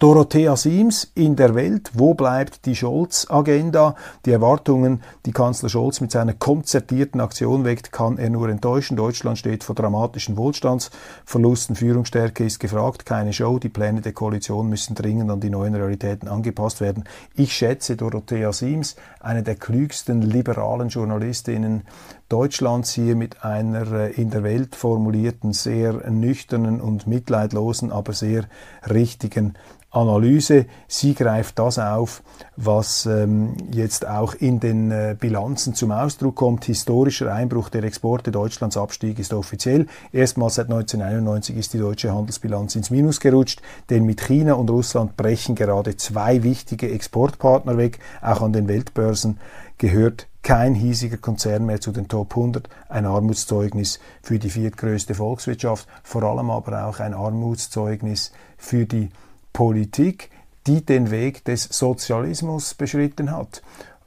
Dorothea 0.00 0.56
Siems 0.56 1.12
in 1.14 1.36
der 1.36 1.54
Welt. 1.54 1.92
Wo 1.94 2.14
bleibt 2.14 2.66
die 2.66 2.74
Scholz-Agenda? 2.74 3.94
Die 4.26 4.32
Erwartungen, 4.32 5.02
die 5.24 5.30
Kanzler 5.30 5.68
Scholz 5.68 6.00
mit 6.00 6.10
seiner 6.10 6.32
konzertierten 6.32 7.20
Aktion 7.20 7.64
weckt, 7.64 7.92
kann 7.92 8.18
er 8.18 8.28
nur 8.28 8.48
enttäuschen. 8.48 8.96
Deutschland 8.96 9.38
steht 9.38 9.62
vor 9.62 9.76
dramatischen 9.76 10.36
Wohlstandsverlusten. 10.36 11.76
Führungsstärke 11.76 12.44
ist 12.44 12.58
gefragt. 12.58 13.06
Keine 13.06 13.32
Show. 13.32 13.60
Die 13.60 13.68
Pläne 13.68 14.00
der 14.00 14.12
Koalition 14.12 14.68
müssen 14.68 14.96
dringend 14.96 15.30
an 15.30 15.38
die 15.38 15.50
neuen 15.50 15.76
Realitäten 15.76 16.26
angepasst 16.26 16.80
werden. 16.80 17.04
Ich 17.36 17.52
schätze 17.52 17.96
Dorothea 17.96 18.52
Siems, 18.52 18.96
eine 19.20 19.44
der 19.44 19.54
klügsten 19.54 20.22
liberalen 20.22 20.88
Journalistinnen 20.88 21.84
Deutschlands 22.28 22.92
hier 22.92 23.14
mit 23.14 23.44
einer 23.44 24.08
in 24.08 24.30
der 24.30 24.42
Welt 24.42 24.74
formulierten, 24.74 25.52
sehr 25.52 26.10
nüchternen 26.10 26.80
und 26.80 27.06
mitleidlosen, 27.06 27.92
aber 27.92 28.12
sehr 28.12 28.46
richtigen 28.90 29.54
Analyse. 29.94 30.66
Sie 30.88 31.14
greift 31.14 31.58
das 31.58 31.78
auf, 31.78 32.22
was 32.56 33.06
ähm, 33.06 33.56
jetzt 33.70 34.06
auch 34.06 34.34
in 34.34 34.60
den 34.60 34.90
äh, 34.90 35.16
Bilanzen 35.18 35.74
zum 35.74 35.92
Ausdruck 35.92 36.36
kommt. 36.36 36.64
Historischer 36.64 37.32
Einbruch 37.32 37.68
der 37.68 37.84
Exporte 37.84 38.30
Deutschlands 38.30 38.76
Abstieg 38.76 39.18
ist 39.18 39.32
offiziell. 39.32 39.86
Erstmals 40.12 40.56
seit 40.56 40.66
1991 40.66 41.56
ist 41.56 41.72
die 41.72 41.78
deutsche 41.78 42.12
Handelsbilanz 42.12 42.76
ins 42.76 42.90
Minus 42.90 43.20
gerutscht, 43.20 43.62
denn 43.90 44.04
mit 44.04 44.20
China 44.20 44.54
und 44.54 44.70
Russland 44.70 45.16
brechen 45.16 45.54
gerade 45.54 45.96
zwei 45.96 46.42
wichtige 46.42 46.90
Exportpartner 46.90 47.76
weg. 47.76 47.98
Auch 48.20 48.42
an 48.42 48.52
den 48.52 48.68
Weltbörsen 48.68 49.38
gehört 49.78 50.26
kein 50.42 50.74
hiesiger 50.74 51.16
Konzern 51.16 51.64
mehr 51.64 51.80
zu 51.80 51.90
den 51.90 52.06
Top 52.06 52.36
100, 52.36 52.68
ein 52.90 53.06
Armutszeugnis 53.06 53.98
für 54.22 54.38
die 54.38 54.50
viertgrößte 54.50 55.14
Volkswirtschaft, 55.14 55.88
vor 56.02 56.22
allem 56.22 56.50
aber 56.50 56.84
auch 56.84 57.00
ein 57.00 57.14
Armutszeugnis 57.14 58.30
für 58.58 58.84
die 58.84 59.08
Politik, 59.54 60.30
die 60.66 60.84
den 60.84 61.10
Weg 61.10 61.44
des 61.44 61.62
Sozialismus 61.64 62.74
beschritten 62.74 63.30
hat. 63.30 63.62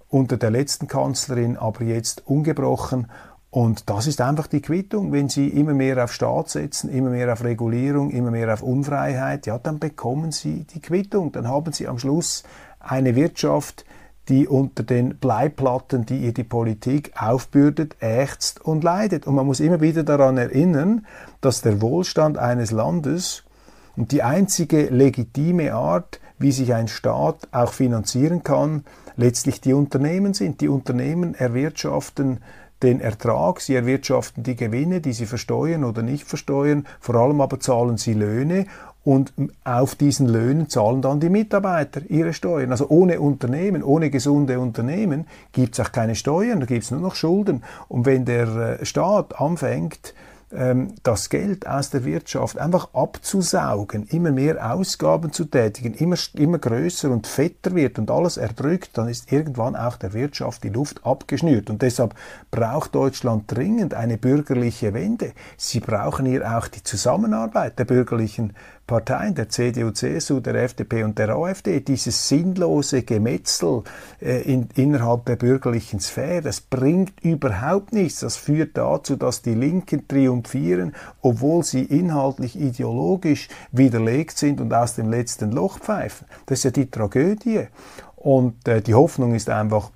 Unter 0.10 0.38
der 0.38 0.52
letzten 0.52 0.88
Kanzlerin 0.88 1.58
aber 1.58 1.84
jetzt 1.84 2.28
ungebrochen. 2.28 3.08
Und 3.50 3.90
das 3.90 4.08
ist 4.08 4.20
einfach 4.20 4.48
die 4.48 4.62
Quittung. 4.62 5.14
Wenn 5.14 5.30
Sie 5.30 5.48
immer 5.48 5.74
mehr 5.74 6.04
auf 6.04 6.12
Staat 6.12 6.50
setzen, 6.50 6.90
immer 6.90 7.10
mehr 7.12 7.32
auf 7.32 7.44
Regulierung, 7.44 8.12
immer 8.12 8.30
mehr 8.30 8.54
auf 8.54 8.62
Unfreiheit, 8.62 9.48
ja, 9.48 9.58
dann 9.58 9.80
bekommen 9.80 10.32
Sie 10.32 10.66
die 10.66 10.82
Quittung. 10.82 11.32
Dann 11.32 11.48
haben 11.48 11.72
Sie 11.72 11.88
am 11.88 11.98
Schluss 11.98 12.44
eine 12.80 13.16
Wirtschaft, 13.16 13.86
die 14.28 14.50
unter 14.50 14.84
den 14.84 15.18
Bleiplatten, 15.18 16.06
die 16.06 16.18
ihr 16.18 16.34
die 16.34 16.44
Politik 16.44 17.14
aufbürdet, 17.18 17.96
ächzt 18.02 18.60
und 18.60 18.84
leidet. 18.84 19.26
Und 19.26 19.36
man 19.36 19.46
muss 19.46 19.62
immer 19.62 19.80
wieder 19.80 20.04
daran 20.04 20.38
erinnern, 20.38 21.06
dass 21.40 21.62
der 21.62 21.82
Wohlstand 21.82 22.38
eines 22.38 22.72
Landes 22.72 23.47
und 23.98 24.12
die 24.12 24.24
einzige 24.24 24.86
legitime 24.86 25.74
Art, 25.74 26.22
wie 26.40 26.52
sich 26.52 26.74
ein 26.74 26.88
Staat 26.88 27.48
auch 27.52 27.74
finanzieren 27.74 28.44
kann, 28.44 28.86
letztlich 29.18 29.60
die 29.60 29.74
Unternehmen 29.74 30.34
sind. 30.34 30.62
Die 30.62 30.70
Unternehmen 30.70 31.34
erwirtschaften 31.34 32.40
den 32.84 33.02
Ertrag, 33.02 33.60
sie 33.60 33.74
erwirtschaften 33.74 34.44
die 34.44 34.56
Gewinne, 34.56 35.02
die 35.02 35.14
sie 35.14 35.26
versteuern 35.26 35.84
oder 35.84 36.04
nicht 36.04 36.28
versteuern, 36.28 36.86
vor 37.00 37.16
allem 37.16 37.42
aber 37.42 37.60
zahlen 37.60 37.98
sie 37.98 38.14
Löhne 38.14 38.68
und 39.04 39.34
auf 39.64 39.96
diesen 39.96 40.28
Löhnen 40.28 40.70
zahlen 40.70 41.02
dann 41.02 41.20
die 41.20 41.30
Mitarbeiter 41.30 42.02
ihre 42.10 42.34
Steuern. 42.34 42.72
Also 42.72 42.90
ohne 42.90 43.20
Unternehmen, 43.20 43.82
ohne 43.82 44.12
gesunde 44.12 44.60
Unternehmen 44.60 45.26
gibt 45.54 45.74
es 45.74 45.86
auch 45.86 45.92
keine 45.92 46.14
Steuern, 46.14 46.60
da 46.60 46.66
gibt 46.66 46.84
es 46.84 46.92
nur 46.92 47.00
noch 47.00 47.16
Schulden. 47.16 47.64
Und 47.88 48.06
wenn 48.06 48.26
der 48.26 48.80
äh, 48.82 48.86
Staat 48.86 49.40
anfängt, 49.40 50.14
das 50.50 51.30
Geld 51.30 51.68
aus 51.68 51.90
der 51.90 52.06
Wirtschaft 52.06 52.58
einfach 52.58 52.94
abzusaugen, 52.94 54.08
immer 54.08 54.32
mehr 54.32 54.74
Ausgaben 54.74 55.34
zu 55.34 55.44
tätigen, 55.44 55.94
immer, 55.94 56.16
immer 56.36 56.58
größer 56.58 57.12
und 57.12 57.28
fetter 57.28 57.76
wird 57.76 58.00
und 58.00 58.10
alles 58.10 58.38
erdrückt, 58.38 58.92
dann 58.98 59.10
ist 59.10 59.30
irgendwann 59.32 59.76
auch 59.76 59.98
der 59.98 60.14
Wirtschaft 60.14 60.64
die 60.64 60.70
Luft 60.70 61.06
abgeschnürt. 61.06 61.70
Und 61.70 61.82
deshalb 61.82 62.16
braucht 62.50 62.96
Deutschland 62.96 63.52
dringend 63.52 63.94
eine 63.94 64.18
bürgerliche 64.18 64.94
Wende. 64.94 65.34
Sie 65.58 65.82
brauchen 65.82 66.26
hier 66.26 66.58
auch 66.58 66.70
die 66.70 66.84
Zusammenarbeit 66.84 67.78
der 67.78 67.86
bürgerlichen 67.86 68.54
Parteien, 68.88 69.36
der 69.36 69.50
CDU, 69.50 69.92
CSU, 69.92 70.40
der 70.40 70.56
FDP 70.56 71.04
und 71.04 71.20
der 71.20 71.36
AfD, 71.36 71.82
dieses 71.82 72.30
sinnlose 72.30 73.04
Gemetzel 73.04 73.84
äh, 74.22 74.42
in, 74.42 74.70
innerhalb 74.76 75.26
der 75.26 75.36
bürgerlichen 75.36 76.00
Sphäre, 76.00 76.42
das 76.42 76.62
bringt 76.62 77.20
überhaupt 77.22 77.92
nichts. 77.92 78.22
Das 78.22 78.38
führt 78.38 78.78
dazu, 78.78 79.18
dass 79.18 79.42
die 79.42 79.54
Linken 79.54 80.08
triumphieren, 80.08 80.96
obwohl 81.22 81.64
sie 81.64 81.84
inhaltlich 81.84 82.60
ideologisch 82.60 83.50
widerlegt 83.74 84.38
sind 84.38 84.62
und 84.62 84.74
aus 84.74 84.96
dem 84.96 85.12
letzten 85.12 85.52
Loch 85.52 85.80
pfeifen. 85.80 86.26
Das 86.46 86.60
ist 86.60 86.64
ja 86.64 86.72
die 86.72 86.90
Tragödie. 86.90 87.68
Und 88.16 88.68
äh, 88.68 88.82
die 88.82 88.96
Hoffnung 88.96 89.36
ist 89.36 89.50
einfach, 89.50 89.92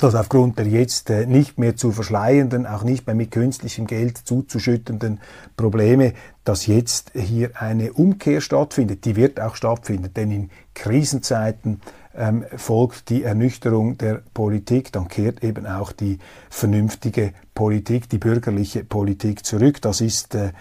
dass 0.00 0.14
aufgrund 0.14 0.58
der 0.58 0.66
jetzt 0.66 1.10
äh, 1.10 1.26
nicht 1.26 1.58
mehr 1.58 1.76
zu 1.76 1.92
verschleienden, 1.92 2.66
auch 2.66 2.84
nicht 2.84 3.06
mehr 3.06 3.14
mit 3.16 3.30
künstlichem 3.30 3.86
Geld 3.86 4.18
zuzuschüttenden 4.18 5.20
Probleme, 5.56 6.12
dass 6.44 6.66
jetzt 6.66 7.12
hier 7.14 7.50
eine 7.60 7.92
Umkehr 7.92 8.40
stattfindet. 8.40 9.04
Die 9.04 9.16
wird 9.16 9.40
auch 9.40 9.56
stattfinden, 9.56 10.12
denn 10.14 10.30
in 10.30 10.50
Krisenzeiten 10.74 11.80
ähm, 12.16 12.44
folgt 12.56 13.10
die 13.10 13.22
Ernüchterung 13.22 13.98
der 13.98 14.22
Politik, 14.32 14.92
dann 14.92 15.08
kehrt 15.08 15.44
eben 15.44 15.66
auch 15.66 15.92
die 15.92 16.18
vernünftige 16.50 17.32
Politik, 17.54 18.08
die 18.08 18.18
bürgerliche 18.18 18.84
Politik 18.84 19.44
zurück. 19.44 19.82
Das 19.82 20.00
ist 20.00 20.34
äh, 20.34 20.52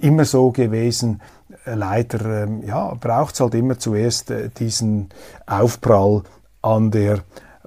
immer 0.00 0.24
so 0.24 0.50
gewesen. 0.50 1.20
Leider 1.64 2.44
ähm, 2.44 2.62
ja, 2.62 2.94
braucht 2.94 3.34
es 3.34 3.40
halt 3.40 3.54
immer 3.54 3.78
zuerst 3.78 4.30
äh, 4.30 4.50
diesen 4.50 5.08
Aufprall 5.46 6.22
an 6.62 6.90
der 6.90 7.20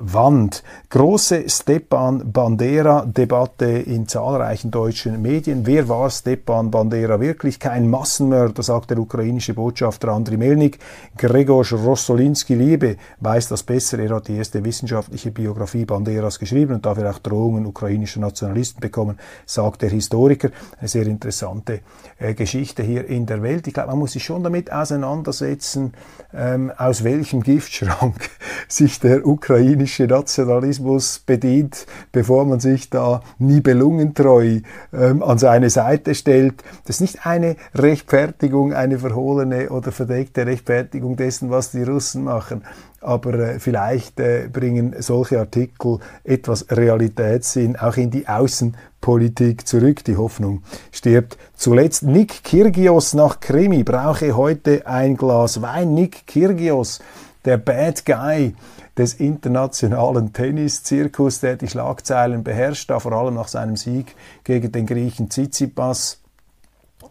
Wand. 0.03 0.63
Große 0.89 1.47
Stepan 1.47 2.31
Bandera-Debatte 2.31 3.65
in 3.65 4.07
zahlreichen 4.07 4.71
deutschen 4.71 5.21
Medien. 5.21 5.65
Wer 5.67 5.87
war 5.87 6.09
Stepan 6.09 6.71
Bandera 6.71 7.19
wirklich? 7.19 7.59
Kein 7.59 7.87
Massenmörder, 7.87 8.63
sagt 8.63 8.89
der 8.89 8.97
ukrainische 8.97 9.53
Botschafter 9.53 10.09
Andriy 10.09 10.37
Melnik. 10.37 10.79
Gregor 11.17 11.63
Rossolinski 11.65 12.55
Liebe 12.55 12.97
weiß 13.19 13.49
das 13.49 13.61
besser. 13.61 13.99
Er 13.99 14.15
hat 14.15 14.27
die 14.27 14.37
erste 14.37 14.65
wissenschaftliche 14.65 15.29
Biografie 15.29 15.85
Banderas 15.85 16.39
geschrieben 16.39 16.73
und 16.75 16.85
dafür 16.85 17.11
auch 17.11 17.19
Drohungen 17.19 17.67
ukrainischer 17.67 18.19
Nationalisten 18.19 18.81
bekommen, 18.81 19.19
sagt 19.45 19.83
der 19.83 19.91
Historiker. 19.91 20.49
Eine 20.79 20.87
sehr 20.87 21.05
interessante 21.05 21.81
äh, 22.17 22.33
Geschichte 22.33 22.81
hier 22.81 23.05
in 23.05 23.27
der 23.27 23.43
Welt. 23.43 23.67
Ich 23.67 23.73
glaube, 23.73 23.89
man 23.89 23.99
muss 23.99 24.13
sich 24.13 24.23
schon 24.23 24.43
damit 24.43 24.71
auseinandersetzen, 24.71 25.93
ähm, 26.33 26.71
aus 26.75 27.03
welchem 27.03 27.43
Giftschrank 27.43 28.29
sich 28.67 28.99
der 28.99 29.27
ukrainische 29.27 29.90
politische 29.91 30.07
Nationalismus 30.07 31.19
bedient, 31.19 31.85
bevor 32.11 32.45
man 32.45 32.59
sich 32.59 32.89
da 32.89 33.21
nibelungentreu 33.39 34.59
ähm, 34.93 35.21
an 35.21 35.37
seine 35.37 35.69
Seite 35.69 36.15
stellt. 36.15 36.63
Das 36.85 36.97
ist 36.97 37.01
nicht 37.01 37.25
eine 37.25 37.57
Rechtfertigung, 37.75 38.73
eine 38.73 38.99
verhohlene 38.99 39.69
oder 39.69 39.91
verdeckte 39.91 40.45
Rechtfertigung 40.45 41.17
dessen, 41.17 41.49
was 41.49 41.71
die 41.71 41.83
Russen 41.83 42.23
machen. 42.23 42.63
Aber 43.01 43.33
äh, 43.33 43.59
vielleicht 43.59 44.19
äh, 44.19 44.47
bringen 44.51 44.95
solche 44.99 45.39
Artikel 45.39 45.99
etwas 46.23 46.67
Realitätssinn 46.69 47.75
auch 47.75 47.97
in 47.97 48.11
die 48.11 48.27
Außenpolitik 48.27 49.67
zurück. 49.67 50.05
Die 50.05 50.15
Hoffnung 50.15 50.61
stirbt 50.91 51.37
zuletzt. 51.55 52.03
Nick 52.03 52.43
Kirgios 52.43 53.13
nach 53.13 53.39
Krimi 53.39 53.83
brauche 53.83 54.37
heute 54.37 54.87
ein 54.87 55.17
Glas 55.17 55.61
Wein. 55.61 55.93
Nick 55.93 56.27
Kirgios, 56.27 56.99
der 57.43 57.57
Bad 57.57 58.05
Guy, 58.05 58.53
des 58.97 59.13
internationalen 59.13 60.33
Tenniszirkus, 60.33 61.39
der 61.39 61.55
die 61.55 61.67
Schlagzeilen 61.67 62.43
beherrscht, 62.43 62.89
da 62.89 62.99
vor 62.99 63.13
allem 63.13 63.35
nach 63.35 63.47
seinem 63.47 63.75
Sieg 63.75 64.15
gegen 64.43 64.71
den 64.71 64.85
Griechen 64.85 65.29
Tsitsipas. 65.29 66.17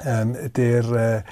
Ähm, 0.02 0.34
der 0.56 1.24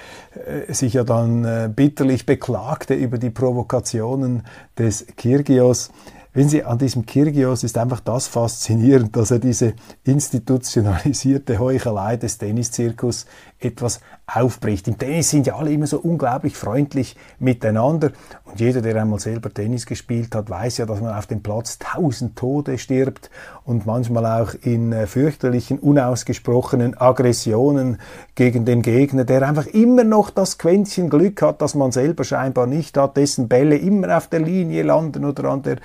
äh, 0.46 0.72
sich 0.74 0.92
ja 0.92 1.02
dann 1.02 1.44
äh, 1.44 1.70
bitterlich 1.74 2.26
beklagte 2.26 2.92
über 2.92 3.16
die 3.16 3.30
Provokationen 3.30 4.42
des 4.76 5.06
Kirgios. 5.16 5.90
Wenn 6.34 6.48
Sie 6.48 6.62
an 6.62 6.78
diesem 6.78 7.06
Kirgios 7.06 7.64
ist 7.64 7.78
einfach 7.78 8.00
das 8.00 8.26
faszinierend, 8.26 9.16
dass 9.16 9.30
er 9.30 9.38
diese 9.38 9.72
institutionalisierte 10.04 11.58
Heuchelei 11.58 12.16
des 12.16 12.36
Tenniszirkus 12.36 13.26
etwas 13.58 14.00
aufbricht. 14.26 14.86
Im 14.88 14.98
Tennis 14.98 15.30
sind 15.30 15.46
ja 15.46 15.56
alle 15.56 15.72
immer 15.72 15.86
so 15.86 15.98
unglaublich 15.98 16.54
freundlich 16.54 17.16
miteinander 17.38 18.10
und 18.44 18.60
jeder, 18.60 18.82
der 18.82 19.00
einmal 19.00 19.18
selber 19.18 19.52
Tennis 19.52 19.86
gespielt 19.86 20.34
hat, 20.34 20.50
weiß 20.50 20.78
ja, 20.78 20.86
dass 20.86 21.00
man 21.00 21.14
auf 21.14 21.26
dem 21.26 21.42
Platz 21.42 21.78
tausend 21.78 22.36
Tode 22.36 22.76
stirbt 22.76 23.30
und 23.64 23.86
manchmal 23.86 24.26
auch 24.26 24.54
in 24.54 24.92
äh, 24.92 25.06
fürchterlichen, 25.06 25.78
unausgesprochenen 25.78 26.96
Aggressionen 27.00 27.98
gegen 28.34 28.64
den 28.64 28.82
Gegner, 28.82 29.24
der 29.24 29.48
einfach 29.48 29.66
immer 29.66 30.04
noch 30.04 30.30
das 30.30 30.58
Quäntchen 30.58 31.08
Glück 31.08 31.40
hat, 31.40 31.62
das 31.62 31.74
man 31.74 31.90
selber 31.90 32.24
scheinbar 32.24 32.66
nicht 32.66 32.96
hat, 32.98 33.16
dessen 33.16 33.48
Bälle 33.48 33.76
immer 33.76 34.16
auf 34.16 34.28
der 34.28 34.40
Linie 34.40 34.82
landen 34.82 35.24
oder 35.24 35.44
an 35.44 35.62
der 35.62 35.78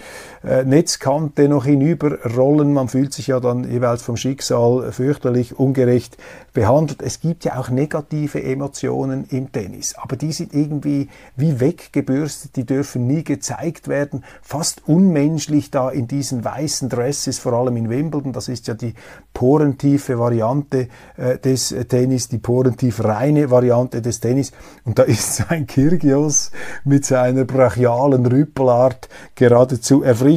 äh, 0.44 0.66
Netzkante 0.66 1.48
noch 1.48 1.66
hinüberrollen. 1.66 2.74
Man 2.74 2.90
fühlt 2.90 3.14
sich 3.14 3.28
ja 3.28 3.40
dann 3.40 3.70
jeweils 3.70 4.02
vom 4.02 4.18
Schicksal 4.18 4.92
fürchterlich 4.92 5.58
ungerecht 5.58 6.18
behandelt. 6.52 7.02
Es 7.02 7.22
gibt 7.22 7.46
ja 7.46 7.58
auch 7.58 7.70
negative 7.70 8.44
Emotionen 8.44 9.26
im 9.30 9.52
Tennis, 9.52 9.96
aber 9.96 10.16
die 10.18 10.32
sind 10.32 10.54
irgendwie 10.54 11.10
wie 11.36 11.60
weggebürstet, 11.60 12.56
die 12.56 12.66
dürfen 12.66 13.08
nie 13.08 13.24
gezeigt 13.24 13.88
werden, 13.88 14.24
fast 14.42 14.88
unmenschlich 14.88 15.72
da 15.72 15.90
in 15.90 16.08
diesen 16.08 16.44
weißen 16.44 16.90
Dresses, 16.90 17.40
vor 17.40 17.54
allem 17.54 17.78
in 17.78 17.90
Wimbledon, 17.90 18.34
das 18.34 18.50
ist 18.50 18.68
ja 18.68 18.74
die 18.74 18.94
porentiefe 19.34 20.20
Variante 20.20 20.90
äh, 21.18 21.38
des 21.40 21.74
Tennis, 21.88 22.28
die 22.28 22.38
porentief 22.38 23.04
reine 23.04 23.50
Variante 23.50 24.02
des 24.02 24.20
Tennis 24.20 24.52
und 24.84 25.00
da 25.00 25.04
ist 25.04 25.36
sein 25.50 25.68
Kyrgios 25.68 26.52
mit 26.84 27.06
seiner 27.06 27.46
brachialen 27.46 28.26
Rüppelart 28.26 29.10
geradezu 29.36 30.04
erfrischend, 30.04 30.33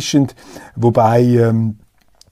wobei 0.74 1.22
ähm, 1.22 1.78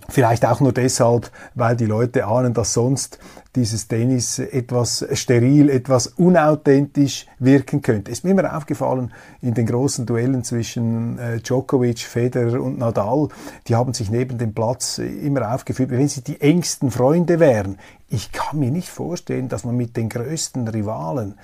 Vielleicht 0.08 0.44
auch 0.44 0.60
nur 0.60 0.72
deshalb, 0.72 1.30
weil 1.54 1.76
die 1.76 1.86
Leute 1.86 2.26
ahnen, 2.26 2.52
dass 2.52 2.74
sonst 2.74 3.18
dieses 3.56 3.88
Tennis 3.88 4.38
etwas 4.38 5.06
steril, 5.14 5.70
etwas 5.70 6.08
unauthentisch 6.08 7.26
wirken 7.38 7.80
könnte. 7.80 8.10
Ist 8.10 8.24
mir 8.24 8.32
immer 8.32 8.54
aufgefallen 8.54 9.12
in 9.40 9.54
den 9.54 9.64
großen 9.64 10.04
Duellen 10.04 10.44
zwischen 10.44 11.18
äh, 11.18 11.40
Djokovic, 11.40 12.00
Federer 12.00 12.60
und 12.60 12.78
Nadal, 12.78 13.28
die 13.66 13.76
haben 13.76 13.94
sich 13.94 14.10
neben 14.10 14.36
dem 14.36 14.52
Platz 14.52 14.98
immer 14.98 15.54
aufgeführt, 15.54 15.90
wie 15.90 15.98
wenn 15.98 16.08
sie 16.08 16.22
die 16.22 16.40
engsten 16.40 16.90
Freunde 16.90 17.40
wären. 17.40 17.78
Ich 18.08 18.30
kann 18.32 18.58
mir 18.58 18.70
nicht 18.70 18.90
vorstellen, 18.90 19.48
dass 19.48 19.64
man 19.64 19.76
mit 19.76 19.96
den 19.96 20.10
größten 20.10 20.68
Rivalen 20.68 21.38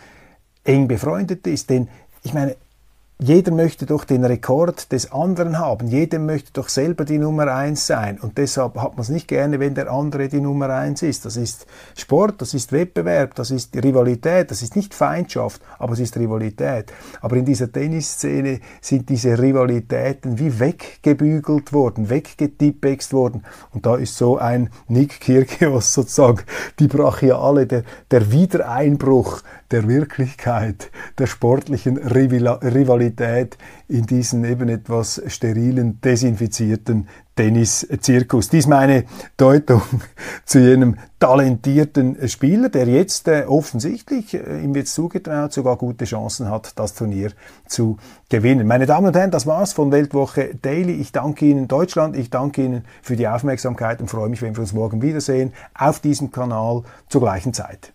eng 0.65 0.87
befreundet 0.87 1.47
ist, 1.47 1.71
denn 1.71 1.89
ich 2.23 2.35
meine, 2.35 2.57
jeder 3.23 3.53
möchte 3.53 3.85
doch 3.85 4.05
den 4.05 4.25
Rekord 4.25 4.93
des 4.93 5.13
anderen 5.13 5.59
haben. 5.59 5.89
Jeder 5.89 6.19
möchte 6.19 6.53
doch 6.55 6.71
selber 6.71 7.05
die 7.05 7.19
Nummer 7.19 7.55
eins 7.55 7.87
sein. 7.87 8.19
Und 8.19 8.39
deshalb 8.39 8.77
hat 8.77 8.93
man 8.93 9.03
es 9.03 9.11
nicht 9.11 9.29
gerne, 9.29 9.61
wenn 9.61 9.75
der 9.75 9.93
andere 9.93 10.29
die 10.29 10.41
Nummer 10.41 10.71
eins 10.71 11.03
ist. 11.03 11.27
Das 11.27 11.37
ist 11.37 11.67
Sport, 11.95 12.41
das 12.41 12.55
ist 12.55 12.73
Wettbewerb, 12.73 13.35
das 13.35 13.51
ist 13.51 13.77
Rivalität, 13.77 14.51
das 14.51 14.63
ist 14.63 14.75
nicht 14.75 14.95
Feindschaft, 14.95 15.61
aber 15.79 15.93
es 15.93 16.01
ist 16.01 16.17
Rivalität. 16.17 16.93
Aber 17.21 17.37
in 17.37 17.45
dieser 17.45 17.71
Tennisszene 17.71 18.61
sind 18.81 19.11
diese 19.11 19.39
Rivalitäten 19.39 20.39
wie 20.39 20.59
weggebügelt 20.59 21.75
worden, 21.75 22.09
weggetippext 22.09 23.13
worden. 23.13 23.43
Und 23.73 23.85
da 23.85 23.97
ist 23.97 24.17
so 24.17 24.39
ein 24.39 24.71
Nick 24.89 25.21
Kyrgios 25.21 25.93
sozusagen 25.93 26.41
die 26.79 26.89
Brachiale, 26.89 27.67
der, 27.67 27.83
der 28.11 28.33
Wiedereinbruch 28.33 29.43
der 29.71 29.87
Wirklichkeit, 29.87 30.91
der 31.19 31.27
sportlichen 31.27 31.97
Rivalität 31.97 33.10
in 33.88 34.07
diesen 34.07 34.44
eben 34.44 34.68
etwas 34.68 35.23
sterilen, 35.27 36.01
desinfizierten 36.01 37.09
Tennis-Zirkus. 37.40 38.51
Dies 38.51 38.66
meine 38.66 39.05
Deutung 39.37 39.81
zu 40.44 40.59
jenem 40.59 40.96
talentierten 41.18 42.29
Spieler, 42.29 42.68
der 42.68 42.87
jetzt 42.87 43.29
äh, 43.29 43.44
offensichtlich, 43.46 44.35
äh, 44.35 44.62
ihm 44.62 44.75
wird 44.75 44.88
zugetraut, 44.88 45.53
sogar 45.53 45.77
gute 45.77 46.05
Chancen 46.05 46.51
hat, 46.51 46.79
das 46.79 46.94
Turnier 46.94 47.33
zu 47.66 47.96
gewinnen. 48.29 48.66
Meine 48.66 48.87
Damen 48.87 49.07
und 49.07 49.16
Herren, 49.16 49.31
das 49.31 49.46
war's 49.46 49.73
von 49.73 49.90
Weltwoche 49.90 50.55
Daily. 50.61 50.92
Ich 50.92 51.12
danke 51.12 51.46
Ihnen 51.46 51.66
Deutschland, 51.66 52.14
ich 52.14 52.29
danke 52.29 52.62
Ihnen 52.62 52.85
für 53.01 53.16
die 53.16 53.27
Aufmerksamkeit 53.27 54.01
und 54.01 54.09
freue 54.09 54.29
mich, 54.29 54.42
wenn 54.42 54.55
wir 54.55 54.61
uns 54.61 54.75
morgen 54.75 55.01
wiedersehen 55.01 55.53
auf 55.75 56.01
diesem 56.01 56.31
Kanal 56.31 56.83
zur 57.09 57.23
gleichen 57.23 57.55
Zeit. 57.55 57.92